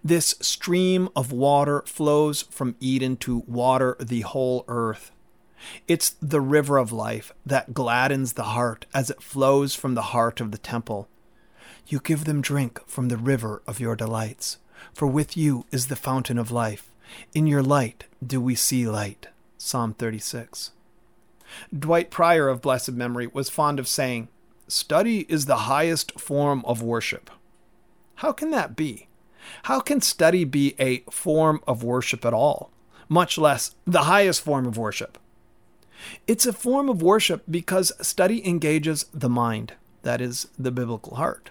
This 0.02 0.35
stream 0.40 1.09
of 1.14 1.31
water 1.31 1.85
flows 1.87 2.42
from 2.42 2.75
Eden 2.81 3.16
to 3.19 3.45
water 3.47 3.97
the 4.00 4.23
whole 4.23 4.64
earth. 4.66 5.12
It's 5.87 6.11
the 6.21 6.40
river 6.40 6.78
of 6.78 6.92
life 6.92 7.33
that 7.45 7.75
gladdens 7.75 8.35
the 8.35 8.45
heart 8.45 8.87
as 8.95 9.11
it 9.11 9.23
flows 9.23 9.75
from 9.75 9.95
the 9.95 10.02
heart 10.02 10.40
of 10.40 10.50
the 10.50 10.59
temple. 10.59 11.09
You 11.87 12.00
give 12.00 12.25
them 12.25 12.40
drink 12.40 12.81
from 12.87 13.09
the 13.09 13.16
river 13.16 13.62
of 13.66 13.81
your 13.81 13.97
delights, 13.97 14.59
for 14.92 15.07
with 15.07 15.37
you 15.37 15.66
is 15.71 15.87
the 15.87 15.97
fountain 15.97 16.38
of 16.38 16.50
life. 16.50 16.90
In 17.35 17.47
your 17.47 17.62
light 17.62 18.04
do 18.25 18.40
we 18.40 18.54
see 18.54 18.87
light. 18.87 19.28
Psalm 19.59 19.95
36. 19.95 20.73
Dwight 21.76 22.11
Pryor 22.11 22.49
of 22.49 22.62
blessed 22.62 22.92
memory 22.92 23.26
was 23.26 23.50
fond 23.50 23.78
of 23.78 23.87
saying, 23.87 24.28
study 24.69 25.26
is 25.28 25.47
the 25.47 25.69
highest 25.69 26.19
form 26.19 26.64
of 26.64 26.83
worship. 26.83 27.31
How 28.16 28.33
can 28.33 28.50
that 28.50 28.75
be? 28.75 29.09
How 29.64 29.81
can 29.81 30.00
study 30.00 30.45
be 30.45 30.75
a 30.78 31.00
form 31.11 31.61
of 31.66 31.83
worship 31.83 32.25
at 32.25 32.33
all, 32.33 32.71
much 33.09 33.37
less 33.37 33.75
the 33.87 34.04
highest 34.04 34.40
form 34.40 34.66
of 34.66 34.78
worship? 34.78 35.19
It's 36.26 36.47
a 36.47 36.52
form 36.52 36.88
of 36.88 37.02
worship 37.02 37.42
because 37.50 37.92
study 38.00 38.47
engages 38.47 39.04
the 39.12 39.28
mind, 39.28 39.75
that 40.02 40.21
is, 40.21 40.49
the 40.59 40.71
biblical 40.71 41.16
heart. 41.16 41.50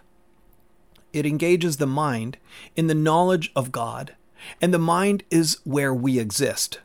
It 1.13 1.25
engages 1.25 1.77
the 1.77 1.87
mind 1.87 2.37
in 2.75 2.87
the 2.87 2.95
knowledge 2.95 3.51
of 3.55 3.71
God, 3.71 4.15
and 4.61 4.73
the 4.73 4.79
mind 4.79 5.23
is 5.29 5.59
where 5.63 5.93
we 5.93 6.19
exist. 6.19 6.79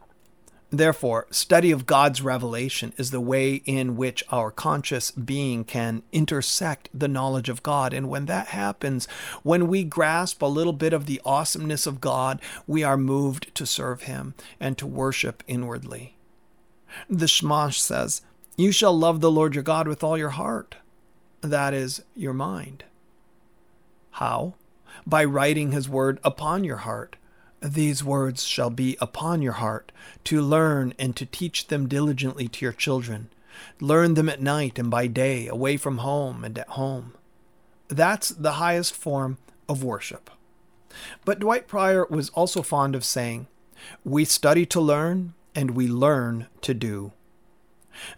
Therefore, 0.70 1.28
study 1.30 1.70
of 1.70 1.86
God's 1.86 2.22
revelation 2.22 2.92
is 2.96 3.12
the 3.12 3.20
way 3.20 3.62
in 3.66 3.96
which 3.96 4.24
our 4.30 4.50
conscious 4.50 5.12
being 5.12 5.62
can 5.64 6.02
intersect 6.10 6.88
the 6.92 7.06
knowledge 7.06 7.48
of 7.48 7.62
God. 7.62 7.92
And 7.92 8.08
when 8.08 8.26
that 8.26 8.48
happens, 8.48 9.06
when 9.44 9.68
we 9.68 9.84
grasp 9.84 10.42
a 10.42 10.46
little 10.46 10.72
bit 10.72 10.92
of 10.92 11.06
the 11.06 11.20
awesomeness 11.24 11.86
of 11.86 12.00
God, 12.00 12.42
we 12.66 12.82
are 12.82 12.96
moved 12.96 13.54
to 13.54 13.64
serve 13.64 14.02
Him 14.02 14.34
and 14.58 14.76
to 14.76 14.86
worship 14.88 15.44
inwardly. 15.46 16.15
The 17.08 17.28
Shema 17.28 17.70
says, 17.70 18.22
You 18.56 18.72
shall 18.72 18.96
love 18.96 19.20
the 19.20 19.30
Lord 19.30 19.54
your 19.54 19.64
God 19.64 19.88
with 19.88 20.02
all 20.04 20.18
your 20.18 20.30
heart. 20.30 20.76
That 21.40 21.74
is 21.74 22.02
your 22.14 22.32
mind. 22.32 22.84
How? 24.12 24.54
By 25.06 25.24
writing 25.24 25.72
His 25.72 25.88
word 25.88 26.18
upon 26.24 26.64
your 26.64 26.78
heart 26.78 27.16
these 27.60 28.04
words 28.04 28.44
shall 28.44 28.70
be 28.70 28.96
upon 29.00 29.42
your 29.42 29.54
heart, 29.54 29.90
to 30.24 30.40
learn 30.40 30.94
and 30.98 31.16
to 31.16 31.26
teach 31.26 31.68
them 31.68 31.88
diligently 31.88 32.48
to 32.48 32.64
your 32.64 32.72
children. 32.72 33.30
Learn 33.80 34.14
them 34.14 34.28
at 34.28 34.42
night 34.42 34.78
and 34.78 34.90
by 34.90 35.06
day, 35.06 35.48
away 35.48 35.76
from 35.76 35.98
home 35.98 36.44
and 36.44 36.58
at 36.58 36.68
home. 36.70 37.14
That's 37.88 38.28
the 38.28 38.52
highest 38.52 38.94
form 38.94 39.38
of 39.68 39.82
worship. 39.82 40.30
But 41.24 41.40
Dwight 41.40 41.66
Pryor 41.66 42.06
was 42.06 42.28
also 42.30 42.62
fond 42.62 42.94
of 42.94 43.04
saying, 43.04 43.46
We 44.04 44.24
study 44.24 44.66
to 44.66 44.80
learn, 44.80 45.34
and 45.56 45.72
we 45.72 45.88
learn 45.88 46.46
to 46.60 46.74
do. 46.74 47.12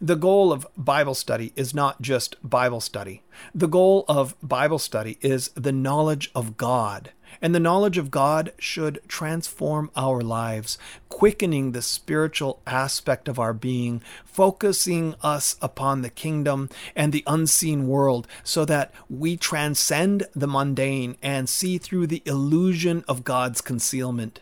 The 0.01 0.17
goal 0.17 0.53
of 0.53 0.67
Bible 0.77 1.15
study 1.15 1.53
is 1.55 1.73
not 1.73 2.03
just 2.03 2.37
Bible 2.43 2.81
study. 2.81 3.23
The 3.55 3.69
goal 3.69 4.05
of 4.09 4.35
Bible 4.43 4.81
study 4.81 5.19
is 5.21 5.51
the 5.51 5.73
knowledge 5.73 6.33
of 6.35 6.57
God. 6.57 7.13
And 7.41 7.55
the 7.55 7.61
knowledge 7.61 7.99
of 7.99 8.11
God 8.11 8.53
should 8.59 9.01
transform 9.07 9.93
our 9.95 10.21
lives, 10.21 10.79
quickening 11.09 11.71
the 11.71 11.83
spiritual 11.83 12.61
aspect 12.67 13.29
of 13.29 13.39
our 13.39 13.53
being, 13.53 14.03
focusing 14.25 15.15
us 15.23 15.57
upon 15.63 16.03
the 16.03 16.11
kingdom 16.11 16.71
and 16.97 17.13
the 17.13 17.23
unseen 17.27 17.87
world, 17.87 18.27
so 18.43 18.65
that 18.65 18.93
we 19.09 19.37
transcend 19.37 20.27
the 20.35 20.49
mundane 20.49 21.17
and 21.23 21.49
see 21.49 21.79
through 21.79 22.09
the 22.09 22.23
illusion 22.25 23.05
of 23.07 23.25
God's 23.25 23.61
concealment 23.61 24.41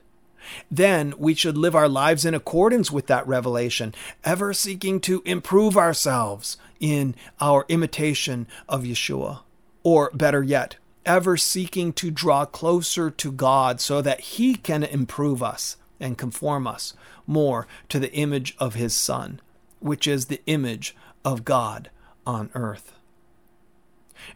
then 0.70 1.14
we 1.18 1.34
should 1.34 1.56
live 1.56 1.74
our 1.74 1.88
lives 1.88 2.24
in 2.24 2.34
accordance 2.34 2.90
with 2.90 3.06
that 3.06 3.26
revelation, 3.26 3.94
ever 4.24 4.52
seeking 4.52 5.00
to 5.00 5.22
improve 5.24 5.76
ourselves 5.76 6.56
in 6.80 7.14
our 7.40 7.64
imitation 7.68 8.46
of 8.68 8.82
Yeshua. 8.82 9.40
Or 9.82 10.10
better 10.12 10.42
yet, 10.42 10.76
ever 11.04 11.36
seeking 11.36 11.92
to 11.94 12.10
draw 12.10 12.44
closer 12.44 13.10
to 13.10 13.32
God 13.32 13.80
so 13.80 14.02
that 14.02 14.20
He 14.20 14.56
can 14.56 14.82
improve 14.82 15.42
us 15.42 15.76
and 16.00 16.18
conform 16.18 16.66
us 16.66 16.94
more 17.26 17.66
to 17.88 17.98
the 17.98 18.12
image 18.12 18.54
of 18.58 18.74
His 18.74 18.94
Son, 18.94 19.40
which 19.80 20.06
is 20.06 20.26
the 20.26 20.42
image 20.46 20.94
of 21.24 21.44
God 21.44 21.90
on 22.26 22.50
earth. 22.54 22.95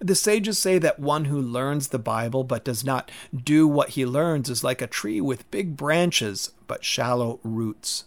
The 0.00 0.14
sages 0.14 0.58
say 0.58 0.78
that 0.78 0.98
one 0.98 1.26
who 1.26 1.40
learns 1.40 1.88
the 1.88 1.98
Bible 1.98 2.44
but 2.44 2.64
does 2.64 2.84
not 2.84 3.10
do 3.34 3.66
what 3.66 3.90
he 3.90 4.04
learns 4.04 4.48
is 4.48 4.64
like 4.64 4.82
a 4.82 4.86
tree 4.86 5.20
with 5.20 5.50
big 5.50 5.76
branches 5.76 6.52
but 6.66 6.84
shallow 6.84 7.40
roots. 7.42 8.04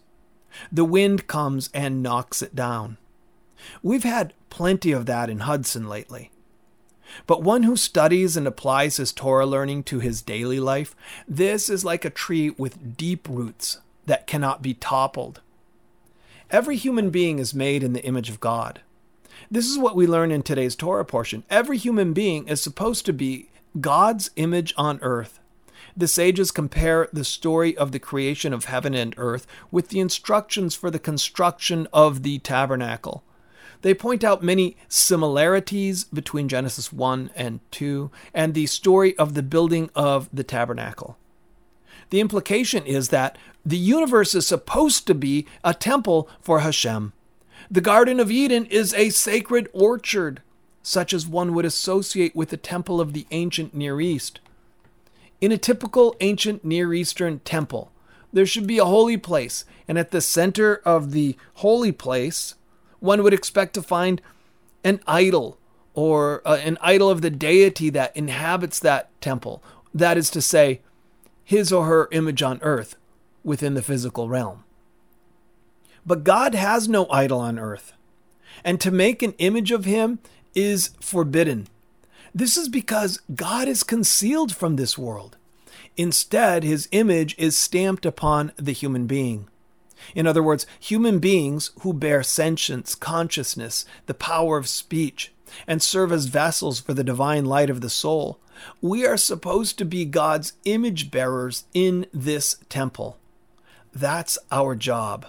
The 0.71 0.85
wind 0.85 1.27
comes 1.27 1.69
and 1.73 2.03
knocks 2.03 2.41
it 2.41 2.55
down. 2.55 2.97
We've 3.81 4.03
had 4.03 4.33
plenty 4.49 4.91
of 4.91 5.05
that 5.07 5.29
in 5.29 5.39
Hudson 5.39 5.87
lately. 5.87 6.31
But 7.27 7.43
one 7.43 7.63
who 7.63 7.75
studies 7.75 8.35
and 8.35 8.47
applies 8.47 8.97
his 8.97 9.11
Torah 9.11 9.45
learning 9.45 9.83
to 9.83 9.99
his 9.99 10.21
daily 10.21 10.59
life, 10.59 10.95
this 11.27 11.69
is 11.69 11.85
like 11.85 12.05
a 12.05 12.09
tree 12.09 12.49
with 12.51 12.97
deep 12.97 13.27
roots 13.29 13.79
that 14.05 14.27
cannot 14.27 14.61
be 14.61 14.73
toppled. 14.73 15.41
Every 16.49 16.75
human 16.75 17.09
being 17.09 17.39
is 17.39 17.53
made 17.53 17.83
in 17.83 17.93
the 17.93 18.03
image 18.03 18.29
of 18.29 18.39
God. 18.39 18.81
This 19.49 19.67
is 19.67 19.77
what 19.77 19.95
we 19.95 20.07
learn 20.07 20.31
in 20.31 20.43
today's 20.43 20.75
Torah 20.75 21.05
portion. 21.05 21.43
Every 21.49 21.77
human 21.77 22.13
being 22.13 22.47
is 22.47 22.61
supposed 22.61 23.05
to 23.05 23.13
be 23.13 23.49
God's 23.79 24.31
image 24.35 24.73
on 24.77 24.99
earth. 25.01 25.39
The 25.95 26.07
sages 26.07 26.51
compare 26.51 27.07
the 27.13 27.23
story 27.23 27.77
of 27.77 27.91
the 27.91 27.99
creation 27.99 28.53
of 28.53 28.65
heaven 28.65 28.93
and 28.93 29.13
earth 29.17 29.45
with 29.71 29.89
the 29.89 29.99
instructions 29.99 30.75
for 30.75 30.89
the 30.89 30.99
construction 30.99 31.87
of 31.93 32.23
the 32.23 32.39
tabernacle. 32.39 33.23
They 33.83 33.93
point 33.93 34.23
out 34.23 34.41
many 34.41 34.77
similarities 34.87 36.05
between 36.05 36.47
Genesis 36.47 36.91
1 36.91 37.31
and 37.35 37.59
2 37.71 38.09
and 38.33 38.53
the 38.53 38.65
story 38.65 39.15
of 39.17 39.33
the 39.33 39.43
building 39.43 39.89
of 39.93 40.29
the 40.33 40.43
tabernacle. 40.43 41.17
The 42.09 42.21
implication 42.21 42.85
is 42.85 43.09
that 43.09 43.37
the 43.65 43.77
universe 43.77 44.33
is 44.35 44.47
supposed 44.47 45.05
to 45.07 45.13
be 45.13 45.45
a 45.63 45.73
temple 45.73 46.29
for 46.41 46.59
Hashem. 46.59 47.13
The 47.73 47.81
Garden 47.81 48.19
of 48.19 48.29
Eden 48.29 48.67
is 48.67 48.93
a 48.93 49.09
sacred 49.09 49.67
orchard, 49.73 50.43
such 50.83 51.11
as 51.11 51.25
one 51.25 51.55
would 51.55 51.65
associate 51.65 52.35
with 52.35 52.49
the 52.49 52.55
temple 52.55 53.01
of 53.01 53.13
the 53.13 53.25
ancient 53.31 53.73
Near 53.73 53.99
East. 53.99 54.39
In 55.41 55.51
a 55.51 55.57
typical 55.57 56.15
ancient 56.19 56.63
Near 56.63 56.93
Eastern 56.93 57.39
temple, 57.39 57.91
there 58.31 58.45
should 58.45 58.67
be 58.67 58.77
a 58.77 58.85
holy 58.85 59.17
place, 59.17 59.65
and 59.87 59.97
at 59.97 60.11
the 60.11 60.21
center 60.21 60.83
of 60.85 61.13
the 61.13 61.35
holy 61.55 61.91
place, 61.91 62.53
one 62.99 63.23
would 63.23 63.33
expect 63.33 63.73
to 63.73 63.81
find 63.81 64.21
an 64.83 64.99
idol 65.07 65.57
or 65.95 66.43
uh, 66.45 66.59
an 66.63 66.77
idol 66.79 67.09
of 67.09 67.23
the 67.23 67.31
deity 67.31 67.89
that 67.89 68.15
inhabits 68.15 68.79
that 68.81 69.09
temple. 69.19 69.63
That 69.95 70.15
is 70.15 70.29
to 70.29 70.43
say, 70.43 70.81
his 71.43 71.73
or 71.73 71.87
her 71.87 72.07
image 72.11 72.43
on 72.43 72.59
earth 72.61 72.97
within 73.43 73.73
the 73.73 73.81
physical 73.81 74.29
realm. 74.29 74.63
But 76.05 76.23
God 76.23 76.55
has 76.55 76.87
no 76.87 77.09
idol 77.09 77.39
on 77.39 77.57
earth, 77.57 77.93
and 78.63 78.79
to 78.81 78.91
make 78.91 79.21
an 79.21 79.33
image 79.37 79.71
of 79.71 79.85
him 79.85 80.19
is 80.53 80.89
forbidden. 80.99 81.67
This 82.35 82.57
is 82.57 82.67
because 82.67 83.21
God 83.35 83.67
is 83.67 83.83
concealed 83.83 84.55
from 84.55 84.75
this 84.75 84.97
world. 84.97 85.37
Instead, 85.95 86.63
his 86.63 86.89
image 86.91 87.35
is 87.37 87.57
stamped 87.57 88.05
upon 88.05 88.51
the 88.57 88.71
human 88.71 89.05
being. 89.05 89.47
In 90.15 90.27
other 90.27 90.43
words, 90.43 90.65
human 90.79 91.19
beings 91.19 91.71
who 91.81 91.93
bear 91.93 92.23
sentience, 92.23 92.95
consciousness, 92.95 93.85
the 94.05 94.13
power 94.13 94.57
of 94.57 94.67
speech, 94.67 95.31
and 95.67 95.81
serve 95.81 96.11
as 96.11 96.25
vessels 96.25 96.79
for 96.79 96.93
the 96.93 97.03
divine 97.03 97.45
light 97.45 97.69
of 97.69 97.81
the 97.81 97.89
soul, 97.89 98.39
we 98.81 99.05
are 99.05 99.17
supposed 99.17 99.77
to 99.77 99.85
be 99.85 100.05
God's 100.05 100.53
image 100.65 101.11
bearers 101.11 101.65
in 101.73 102.07
this 102.13 102.57
temple. 102.69 103.17
That's 103.93 104.37
our 104.51 104.75
job. 104.75 105.27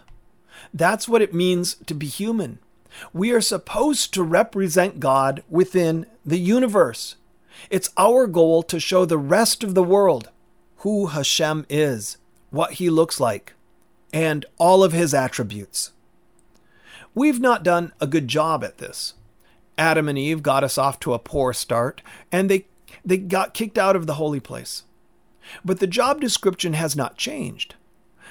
That's 0.72 1.08
what 1.08 1.22
it 1.22 1.34
means 1.34 1.74
to 1.86 1.94
be 1.94 2.06
human. 2.06 2.58
We 3.12 3.32
are 3.32 3.40
supposed 3.40 4.14
to 4.14 4.22
represent 4.22 5.00
God 5.00 5.42
within 5.48 6.06
the 6.24 6.38
universe. 6.38 7.16
It's 7.70 7.90
our 7.96 8.26
goal 8.26 8.62
to 8.64 8.80
show 8.80 9.04
the 9.04 9.18
rest 9.18 9.64
of 9.64 9.74
the 9.74 9.82
world 9.82 10.30
who 10.78 11.06
Hashem 11.06 11.66
is, 11.68 12.18
what 12.50 12.74
he 12.74 12.90
looks 12.90 13.18
like, 13.18 13.54
and 14.12 14.44
all 14.58 14.84
of 14.84 14.92
his 14.92 15.14
attributes. 15.14 15.92
We've 17.14 17.40
not 17.40 17.62
done 17.62 17.92
a 18.00 18.06
good 18.06 18.28
job 18.28 18.62
at 18.62 18.78
this. 18.78 19.14
Adam 19.78 20.08
and 20.08 20.18
Eve 20.18 20.42
got 20.42 20.62
us 20.62 20.78
off 20.78 21.00
to 21.00 21.14
a 21.14 21.18
poor 21.18 21.52
start, 21.52 22.02
and 22.30 22.50
they, 22.50 22.66
they 23.04 23.16
got 23.16 23.54
kicked 23.54 23.78
out 23.78 23.96
of 23.96 24.06
the 24.06 24.14
holy 24.14 24.40
place. 24.40 24.84
But 25.64 25.80
the 25.80 25.86
job 25.86 26.20
description 26.20 26.74
has 26.74 26.94
not 26.94 27.16
changed. 27.16 27.74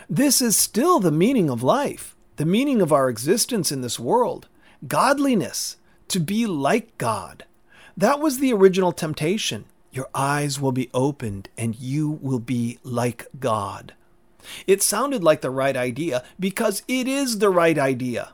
This 0.10 0.42
is 0.42 0.58
still 0.58 1.00
the 1.00 1.12
meaning 1.12 1.50
of 1.50 1.64
life, 1.64 2.16
the 2.36 2.46
meaning 2.46 2.82
of 2.82 2.92
our 2.92 3.10
existence 3.10 3.72
in 3.72 3.82
this 3.82 4.00
world 4.00 4.48
godliness, 4.88 5.78
to 6.10 6.20
be 6.20 6.46
like 6.46 6.98
God. 6.98 7.46
That 7.96 8.20
was 8.20 8.40
the 8.40 8.54
original 8.54 8.92
temptation. 8.92 9.66
Your 9.92 10.10
eyes 10.14 10.60
will 10.60 10.72
be 10.72 10.90
opened 10.94 11.50
and 11.58 11.76
you 11.76 12.10
will 12.10 12.40
be 12.40 12.80
like 12.84 13.28
God. 13.40 13.94
It 14.68 14.82
sounded 14.82 15.24
like 15.24 15.42
the 15.42 15.50
right 15.50 15.78
idea 15.78 16.24
because 16.40 16.84
it 16.88 17.08
is 17.08 17.38
the 17.38 17.50
right 17.50 17.78
idea, 17.78 18.34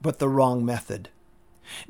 but 0.00 0.18
the 0.18 0.28
wrong 0.28 0.64
method. 0.64 1.10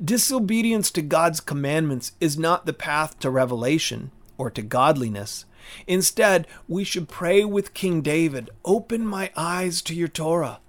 Disobedience 0.03 0.91
to 0.91 1.01
God's 1.01 1.39
commandments 1.39 2.11
is 2.19 2.37
not 2.37 2.65
the 2.65 2.73
path 2.73 3.17
to 3.19 3.29
revelation 3.29 4.11
or 4.37 4.49
to 4.51 4.61
godliness. 4.61 5.45
Instead, 5.87 6.47
we 6.67 6.83
should 6.83 7.07
pray 7.07 7.43
with 7.43 7.73
King 7.73 8.01
David 8.01 8.49
Open 8.65 9.05
my 9.05 9.31
eyes 9.35 9.81
to 9.83 9.95
your 9.95 10.07
Torah. 10.07 10.59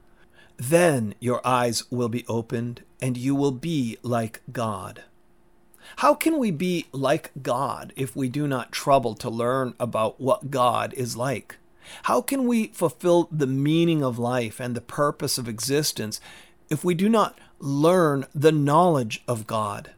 Then 0.56 1.14
your 1.18 1.46
eyes 1.46 1.90
will 1.90 2.08
be 2.08 2.24
opened, 2.28 2.82
and 3.00 3.16
you 3.16 3.34
will 3.34 3.52
be 3.52 3.98
like 4.02 4.42
God. 4.52 5.04
How 5.96 6.14
can 6.14 6.38
we 6.38 6.50
be 6.50 6.86
like 6.92 7.30
God 7.42 7.92
if 7.96 8.14
we 8.14 8.28
do 8.28 8.46
not 8.46 8.72
trouble 8.72 9.14
to 9.16 9.28
learn 9.28 9.74
about 9.80 10.20
what 10.20 10.50
God 10.50 10.94
is 10.94 11.16
like? 11.16 11.56
How 12.04 12.20
can 12.20 12.46
we 12.46 12.68
fulfill 12.68 13.28
the 13.30 13.46
meaning 13.46 14.02
of 14.02 14.18
life 14.18 14.60
and 14.60 14.74
the 14.74 14.80
purpose 14.80 15.38
of 15.38 15.48
existence 15.48 16.20
if 16.70 16.84
we 16.84 16.94
do 16.94 17.08
not 17.08 17.38
learn 17.58 18.26
the 18.34 18.52
knowledge 18.52 19.22
of 19.26 19.46
God? 19.46 19.90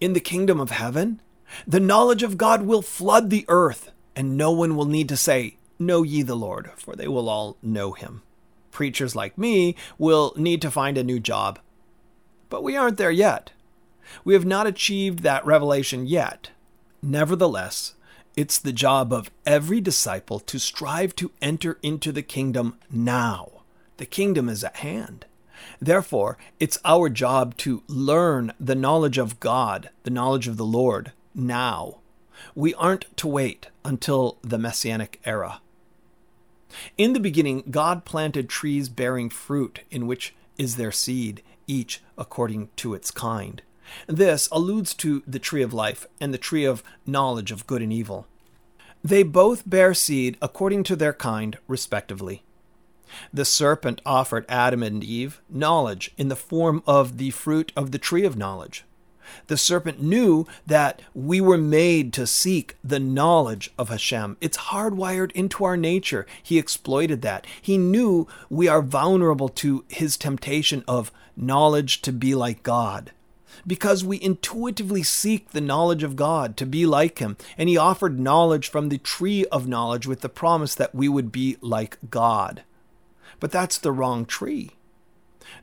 In 0.00 0.12
the 0.12 0.20
kingdom 0.20 0.60
of 0.60 0.70
heaven, 0.70 1.20
the 1.66 1.80
knowledge 1.80 2.22
of 2.22 2.38
God 2.38 2.62
will 2.62 2.82
flood 2.82 3.30
the 3.30 3.44
earth, 3.48 3.90
and 4.14 4.36
no 4.36 4.50
one 4.50 4.76
will 4.76 4.84
need 4.84 5.08
to 5.08 5.16
say, 5.16 5.56
Know 5.78 6.02
ye 6.02 6.22
the 6.22 6.36
Lord, 6.36 6.70
for 6.76 6.94
they 6.94 7.08
will 7.08 7.28
all 7.28 7.56
know 7.62 7.92
him. 7.92 8.22
Preachers 8.70 9.16
like 9.16 9.36
me 9.36 9.74
will 9.98 10.32
need 10.36 10.62
to 10.62 10.70
find 10.70 10.96
a 10.96 11.04
new 11.04 11.18
job. 11.18 11.58
But 12.48 12.62
we 12.62 12.76
aren't 12.76 12.98
there 12.98 13.10
yet. 13.10 13.52
We 14.24 14.34
have 14.34 14.44
not 14.44 14.66
achieved 14.66 15.20
that 15.20 15.44
revelation 15.44 16.06
yet. 16.06 16.50
Nevertheless, 17.02 17.94
it's 18.36 18.58
the 18.58 18.72
job 18.72 19.12
of 19.12 19.30
every 19.44 19.80
disciple 19.80 20.40
to 20.40 20.58
strive 20.58 21.14
to 21.16 21.32
enter 21.40 21.78
into 21.82 22.12
the 22.12 22.22
kingdom 22.22 22.78
now. 22.90 23.62
The 23.96 24.06
kingdom 24.06 24.48
is 24.48 24.64
at 24.64 24.76
hand. 24.76 25.26
Therefore, 25.80 26.38
it's 26.58 26.78
our 26.84 27.08
job 27.08 27.56
to 27.58 27.82
learn 27.88 28.52
the 28.58 28.74
knowledge 28.74 29.18
of 29.18 29.40
God, 29.40 29.90
the 30.02 30.10
knowledge 30.10 30.48
of 30.48 30.56
the 30.56 30.64
Lord, 30.64 31.12
now. 31.34 31.98
We 32.54 32.74
aren't 32.74 33.16
to 33.18 33.28
wait 33.28 33.68
until 33.84 34.38
the 34.42 34.58
Messianic 34.58 35.20
era. 35.24 35.60
In 36.96 37.12
the 37.12 37.20
beginning, 37.20 37.64
God 37.70 38.04
planted 38.04 38.48
trees 38.48 38.88
bearing 38.88 39.30
fruit, 39.30 39.80
in 39.90 40.06
which 40.06 40.34
is 40.56 40.76
their 40.76 40.92
seed, 40.92 41.42
each 41.66 42.02
according 42.16 42.68
to 42.76 42.94
its 42.94 43.10
kind. 43.10 43.62
This 44.06 44.48
alludes 44.50 44.94
to 44.94 45.22
the 45.26 45.38
tree 45.38 45.62
of 45.62 45.74
life 45.74 46.06
and 46.20 46.32
the 46.32 46.38
tree 46.38 46.64
of 46.64 46.82
knowledge 47.06 47.52
of 47.52 47.66
good 47.66 47.82
and 47.82 47.92
evil. 47.92 48.26
They 49.04 49.22
both 49.22 49.68
bear 49.68 49.94
seed 49.94 50.38
according 50.40 50.84
to 50.84 50.96
their 50.96 51.12
kind, 51.12 51.58
respectively. 51.66 52.42
The 53.32 53.44
serpent 53.44 54.00
offered 54.06 54.46
Adam 54.48 54.82
and 54.82 55.04
Eve 55.04 55.42
knowledge 55.50 56.12
in 56.16 56.28
the 56.28 56.36
form 56.36 56.82
of 56.86 57.18
the 57.18 57.30
fruit 57.30 57.72
of 57.76 57.90
the 57.90 57.98
tree 57.98 58.24
of 58.24 58.36
knowledge. 58.36 58.84
The 59.46 59.56
serpent 59.56 60.02
knew 60.02 60.46
that 60.66 61.02
we 61.14 61.40
were 61.40 61.58
made 61.58 62.12
to 62.14 62.26
seek 62.26 62.76
the 62.82 63.00
knowledge 63.00 63.70
of 63.78 63.88
Hashem. 63.88 64.36
It's 64.40 64.58
hardwired 64.58 65.32
into 65.32 65.64
our 65.64 65.76
nature. 65.76 66.26
He 66.42 66.58
exploited 66.58 67.22
that. 67.22 67.46
He 67.60 67.78
knew 67.78 68.26
we 68.48 68.68
are 68.68 68.82
vulnerable 68.82 69.48
to 69.50 69.84
his 69.88 70.16
temptation 70.16 70.84
of 70.86 71.12
knowledge 71.36 72.02
to 72.02 72.12
be 72.12 72.34
like 72.34 72.62
God. 72.62 73.12
Because 73.66 74.04
we 74.04 74.20
intuitively 74.20 75.02
seek 75.02 75.50
the 75.50 75.60
knowledge 75.60 76.02
of 76.02 76.16
God 76.16 76.56
to 76.56 76.66
be 76.66 76.86
like 76.86 77.18
Him, 77.18 77.36
and 77.56 77.68
He 77.68 77.76
offered 77.76 78.18
knowledge 78.18 78.68
from 78.68 78.88
the 78.88 78.98
tree 78.98 79.44
of 79.46 79.68
knowledge 79.68 80.06
with 80.06 80.20
the 80.20 80.28
promise 80.28 80.74
that 80.74 80.94
we 80.94 81.08
would 81.08 81.30
be 81.30 81.58
like 81.60 81.98
God. 82.10 82.64
But 83.40 83.52
that's 83.52 83.78
the 83.78 83.92
wrong 83.92 84.24
tree. 84.24 84.70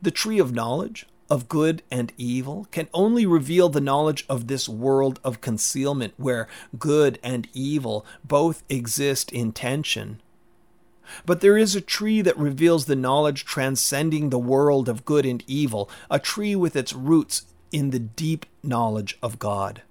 The 0.02 0.12
tree 0.12 0.40
of 0.40 0.54
knowledge 0.54 1.08
of 1.30 1.48
good 1.48 1.84
and 1.92 2.12
evil 2.18 2.68
can 2.72 2.88
only 2.94 3.26
reveal 3.26 3.70
the 3.70 3.82
knowledge 3.82 4.26
of 4.28 4.48
this 4.48 4.68
world 4.68 5.20
of 5.24 5.42
concealment 5.42 6.14
where 6.18 6.48
good 6.78 7.20
and 7.24 7.48
evil 7.54 8.06
both 8.24 8.64
exist 8.70 9.32
in 9.32 9.52
tension. 9.52 10.22
But 11.26 11.42
there 11.42 11.58
is 11.58 11.76
a 11.76 11.82
tree 11.82 12.22
that 12.22 12.38
reveals 12.38 12.86
the 12.86 12.96
knowledge 12.96 13.46
transcending 13.46 14.30
the 14.30 14.40
world 14.40 14.88
of 14.88 15.06
good 15.06 15.26
and 15.26 15.44
evil, 15.48 15.90
a 16.10 16.20
tree 16.20 16.56
with 16.56 16.76
its 16.76 16.94
roots 16.94 17.44
in 17.72 17.90
the 17.90 18.00
deep 18.00 18.46
knowledge 18.64 19.18
of 19.22 19.40
God. 19.40 19.82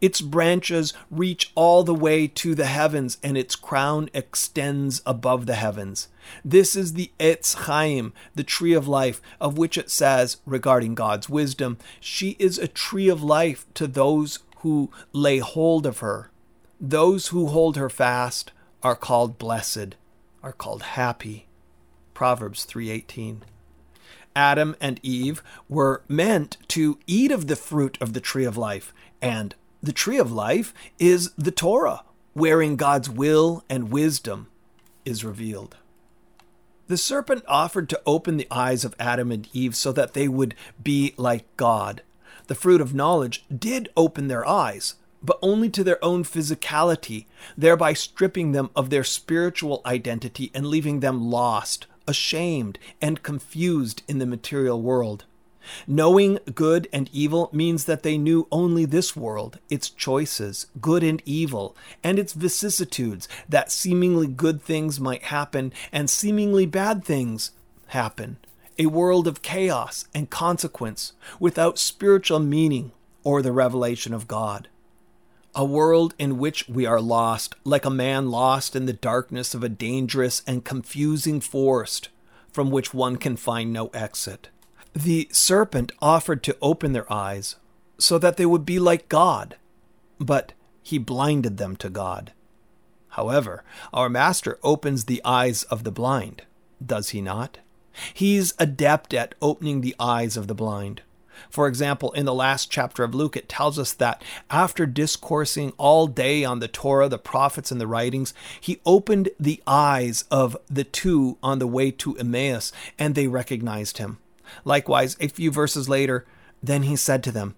Its 0.00 0.20
branches 0.20 0.92
reach 1.10 1.52
all 1.54 1.84
the 1.84 1.94
way 1.94 2.26
to 2.26 2.54
the 2.54 2.66
heavens, 2.66 3.18
and 3.22 3.36
its 3.36 3.56
crown 3.56 4.08
extends 4.12 5.02
above 5.06 5.46
the 5.46 5.54
heavens. 5.54 6.08
This 6.44 6.76
is 6.76 6.92
the 6.92 7.10
Etz 7.18 7.54
Chaim, 7.54 8.12
the 8.34 8.44
tree 8.44 8.72
of 8.72 8.88
life, 8.88 9.20
of 9.40 9.58
which 9.58 9.76
it 9.76 9.90
says, 9.90 10.38
regarding 10.46 10.94
God's 10.94 11.28
wisdom, 11.28 11.78
she 12.00 12.36
is 12.38 12.58
a 12.58 12.68
tree 12.68 13.08
of 13.08 13.22
life 13.22 13.66
to 13.74 13.86
those 13.86 14.38
who 14.58 14.90
lay 15.12 15.38
hold 15.38 15.86
of 15.86 15.98
her. 15.98 16.30
Those 16.80 17.28
who 17.28 17.48
hold 17.48 17.76
her 17.76 17.90
fast 17.90 18.52
are 18.82 18.96
called 18.96 19.38
blessed, 19.38 19.96
are 20.42 20.52
called 20.52 20.82
happy. 20.82 21.46
Proverbs 22.14 22.64
3:18. 22.64 23.42
Adam 24.34 24.74
and 24.80 24.98
Eve 25.02 25.42
were 25.68 26.02
meant 26.08 26.56
to 26.68 26.98
eat 27.06 27.30
of 27.30 27.46
the 27.46 27.56
fruit 27.56 27.98
of 28.00 28.12
the 28.12 28.20
tree 28.20 28.44
of 28.44 28.56
life, 28.56 28.94
and 29.20 29.54
the 29.82 29.92
tree 29.92 30.18
of 30.18 30.30
life 30.30 30.72
is 30.98 31.32
the 31.36 31.50
Torah, 31.50 32.04
wherein 32.34 32.76
God's 32.76 33.10
will 33.10 33.64
and 33.68 33.90
wisdom 33.90 34.46
is 35.04 35.24
revealed. 35.24 35.76
The 36.86 36.96
serpent 36.96 37.44
offered 37.48 37.88
to 37.88 38.02
open 38.06 38.36
the 38.36 38.46
eyes 38.50 38.84
of 38.84 38.94
Adam 38.98 39.32
and 39.32 39.48
Eve 39.52 39.74
so 39.74 39.92
that 39.92 40.14
they 40.14 40.28
would 40.28 40.54
be 40.82 41.14
like 41.16 41.44
God. 41.56 42.02
The 42.46 42.54
fruit 42.54 42.80
of 42.80 42.94
knowledge 42.94 43.44
did 43.56 43.88
open 43.96 44.28
their 44.28 44.46
eyes, 44.46 44.96
but 45.22 45.38
only 45.42 45.70
to 45.70 45.84
their 45.84 46.04
own 46.04 46.24
physicality, 46.24 47.26
thereby 47.56 47.92
stripping 47.92 48.52
them 48.52 48.70
of 48.76 48.90
their 48.90 49.04
spiritual 49.04 49.80
identity 49.86 50.50
and 50.54 50.66
leaving 50.66 51.00
them 51.00 51.30
lost, 51.30 51.86
ashamed, 52.06 52.78
and 53.00 53.22
confused 53.22 54.02
in 54.06 54.18
the 54.18 54.26
material 54.26 54.82
world. 54.82 55.24
Knowing 55.86 56.38
good 56.54 56.88
and 56.92 57.08
evil 57.12 57.50
means 57.52 57.84
that 57.84 58.02
they 58.02 58.18
knew 58.18 58.46
only 58.50 58.84
this 58.84 59.16
world, 59.16 59.58
its 59.68 59.90
choices, 59.90 60.66
good 60.80 61.02
and 61.02 61.22
evil, 61.24 61.76
and 62.02 62.18
its 62.18 62.32
vicissitudes, 62.32 63.28
that 63.48 63.72
seemingly 63.72 64.26
good 64.26 64.62
things 64.62 65.00
might 65.00 65.24
happen 65.24 65.72
and 65.92 66.08
seemingly 66.08 66.66
bad 66.66 67.04
things 67.04 67.50
happen. 67.88 68.38
A 68.78 68.86
world 68.86 69.28
of 69.28 69.42
chaos 69.42 70.06
and 70.14 70.30
consequence 70.30 71.12
without 71.38 71.78
spiritual 71.78 72.40
meaning 72.40 72.92
or 73.22 73.42
the 73.42 73.52
revelation 73.52 74.14
of 74.14 74.28
God. 74.28 74.68
A 75.54 75.64
world 75.64 76.14
in 76.18 76.38
which 76.38 76.66
we 76.68 76.86
are 76.86 77.00
lost, 77.00 77.54
like 77.64 77.84
a 77.84 77.90
man 77.90 78.30
lost 78.30 78.74
in 78.74 78.86
the 78.86 78.94
darkness 78.94 79.52
of 79.52 79.62
a 79.62 79.68
dangerous 79.68 80.42
and 80.46 80.64
confusing 80.64 81.40
forest 81.40 82.08
from 82.50 82.70
which 82.70 82.94
one 82.94 83.16
can 83.16 83.36
find 83.36 83.72
no 83.72 83.88
exit. 83.88 84.48
The 84.94 85.28
serpent 85.32 85.92
offered 86.00 86.42
to 86.42 86.56
open 86.60 86.92
their 86.92 87.10
eyes 87.10 87.56
so 87.98 88.18
that 88.18 88.36
they 88.36 88.46
would 88.46 88.66
be 88.66 88.78
like 88.78 89.08
God, 89.08 89.56
but 90.18 90.52
he 90.82 90.98
blinded 90.98 91.56
them 91.56 91.76
to 91.76 91.88
God. 91.88 92.32
However, 93.10 93.64
our 93.92 94.08
Master 94.08 94.58
opens 94.62 95.04
the 95.04 95.22
eyes 95.24 95.62
of 95.64 95.84
the 95.84 95.92
blind, 95.92 96.42
does 96.84 97.10
he 97.10 97.20
not? 97.20 97.58
He's 98.12 98.54
adept 98.58 99.14
at 99.14 99.34
opening 99.40 99.80
the 99.80 99.94
eyes 100.00 100.36
of 100.36 100.46
the 100.46 100.54
blind. 100.54 101.02
For 101.50 101.66
example, 101.66 102.12
in 102.12 102.24
the 102.24 102.34
last 102.34 102.70
chapter 102.70 103.02
of 103.04 103.14
Luke, 103.14 103.36
it 103.36 103.48
tells 103.48 103.78
us 103.78 103.92
that 103.94 104.22
after 104.50 104.86
discoursing 104.86 105.72
all 105.76 106.06
day 106.06 106.44
on 106.44 106.60
the 106.60 106.68
Torah, 106.68 107.08
the 107.08 107.18
prophets, 107.18 107.70
and 107.70 107.80
the 107.80 107.86
writings, 107.86 108.32
he 108.60 108.80
opened 108.86 109.30
the 109.38 109.62
eyes 109.66 110.24
of 110.30 110.56
the 110.68 110.84
two 110.84 111.38
on 111.42 111.58
the 111.58 111.66
way 111.66 111.90
to 111.90 112.16
Emmaus, 112.16 112.72
and 112.98 113.14
they 113.14 113.26
recognized 113.26 113.98
him. 113.98 114.18
Likewise, 114.64 115.16
a 115.20 115.28
few 115.28 115.50
verses 115.50 115.88
later, 115.88 116.26
then 116.62 116.84
he 116.84 116.96
said 116.96 117.22
to 117.24 117.32
them, 117.32 117.54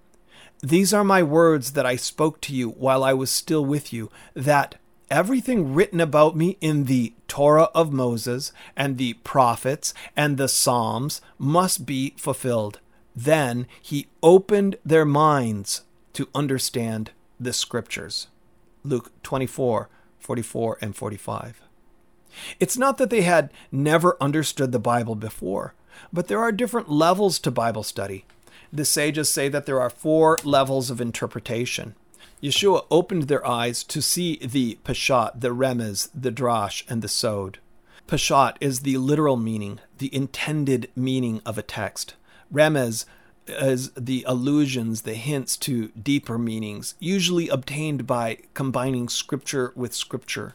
These 0.63 0.95
are 0.95 1.05
my 1.05 1.23
words 1.23 1.73
that 1.73 1.87
I 1.87 1.97
spoke 1.97 2.41
to 2.43 2.55
you 2.55 2.71
while 2.71 3.05
I 3.05 3.13
was 3.13 3.31
still 3.31 3.65
with 3.65 3.93
you, 3.93 4.11
that 4.35 4.77
everything 5.11 5.75
written 5.75 6.01
about 6.01 6.37
me 6.37 6.57
in 6.61 6.85
the 6.85 7.13
Torah 7.29 7.69
of 7.75 7.93
Moses 7.93 8.53
and 8.77 8.97
the 8.97 9.15
prophets 9.15 9.93
and 10.17 10.37
the 10.37 10.49
Psalms 10.49 11.21
must 11.39 11.87
be 11.87 12.15
fulfilled. 12.17 12.81
Then 13.15 13.67
he 13.81 14.09
opened 14.23 14.77
their 14.85 15.05
minds 15.05 15.83
to 16.15 16.29
understand 16.35 17.11
the 17.39 17.53
scriptures. 17.53 18.29
Luke 18.83 19.13
24, 19.23 19.89
44, 20.19 20.79
and 20.81 20.97
45. 20.97 21.63
It's 22.59 22.77
not 22.77 22.99
that 22.99 23.11
they 23.11 23.23
had 23.23 23.51
never 23.71 24.17
understood 24.21 24.73
the 24.73 24.79
Bible 24.79 25.15
before, 25.15 25.75
but 26.13 26.29
there 26.29 26.41
are 26.41 26.53
different 26.53 26.91
levels 26.91 27.39
to 27.41 27.51
Bible 27.51 27.83
study. 27.83 28.25
The 28.73 28.85
sages 28.85 29.29
say 29.29 29.49
that 29.49 29.67
there 29.67 29.81
are 29.81 29.91
four 29.91 30.39
levels 30.45 30.91
of 30.91 31.01
interpretation. 31.01 31.95
Yeshua 32.43 32.85
opened 32.91 33.25
their 33.25 33.47
eyes 33.47 33.83
to 33.85 34.03
see 34.03 34.37
the 34.37 34.79
Peshat, 34.85 35.41
the 35.41 35.55
Remez, 35.55 36.09
the 36.15 36.33
Drash, 36.33 36.83
and 36.89 37.01
the 37.01 37.09
Sod. 37.09 37.59
Peshat 38.07 38.57
is 38.61 38.81
the 38.81 38.99
literal 38.99 39.37
meaning, 39.37 39.81
the 39.99 40.15
intended 40.15 40.91
meaning 40.95 41.41
of 41.47 41.57
a 41.57 41.63
text. 41.63 42.15
Remez 42.53 43.07
is 43.47 43.91
the 43.93 44.25
allusions, 44.27 45.03
the 45.03 45.15
hints 45.15 45.57
to 45.59 45.89
deeper 45.91 46.37
meanings, 46.37 46.95
usually 46.99 47.49
obtained 47.49 48.07
by 48.07 48.39
combining 48.53 49.09
scripture 49.09 49.73
with 49.75 49.95
scripture. 49.95 50.55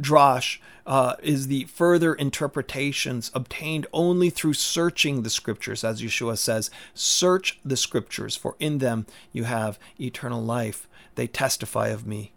Drash 0.00 0.58
uh, 0.86 1.16
is 1.22 1.48
the 1.48 1.64
further 1.64 2.14
interpretations 2.14 3.30
obtained 3.34 3.86
only 3.92 4.30
through 4.30 4.54
searching 4.54 5.22
the 5.22 5.30
scriptures, 5.30 5.84
as 5.84 6.00
Yeshua 6.00 6.38
says, 6.38 6.70
Search 6.94 7.58
the 7.64 7.76
scriptures, 7.76 8.36
for 8.36 8.56
in 8.58 8.78
them 8.78 9.06
you 9.32 9.44
have 9.44 9.78
eternal 10.00 10.42
life. 10.42 10.88
They 11.14 11.26
testify 11.26 11.88
of 11.88 12.06
me. 12.06 12.32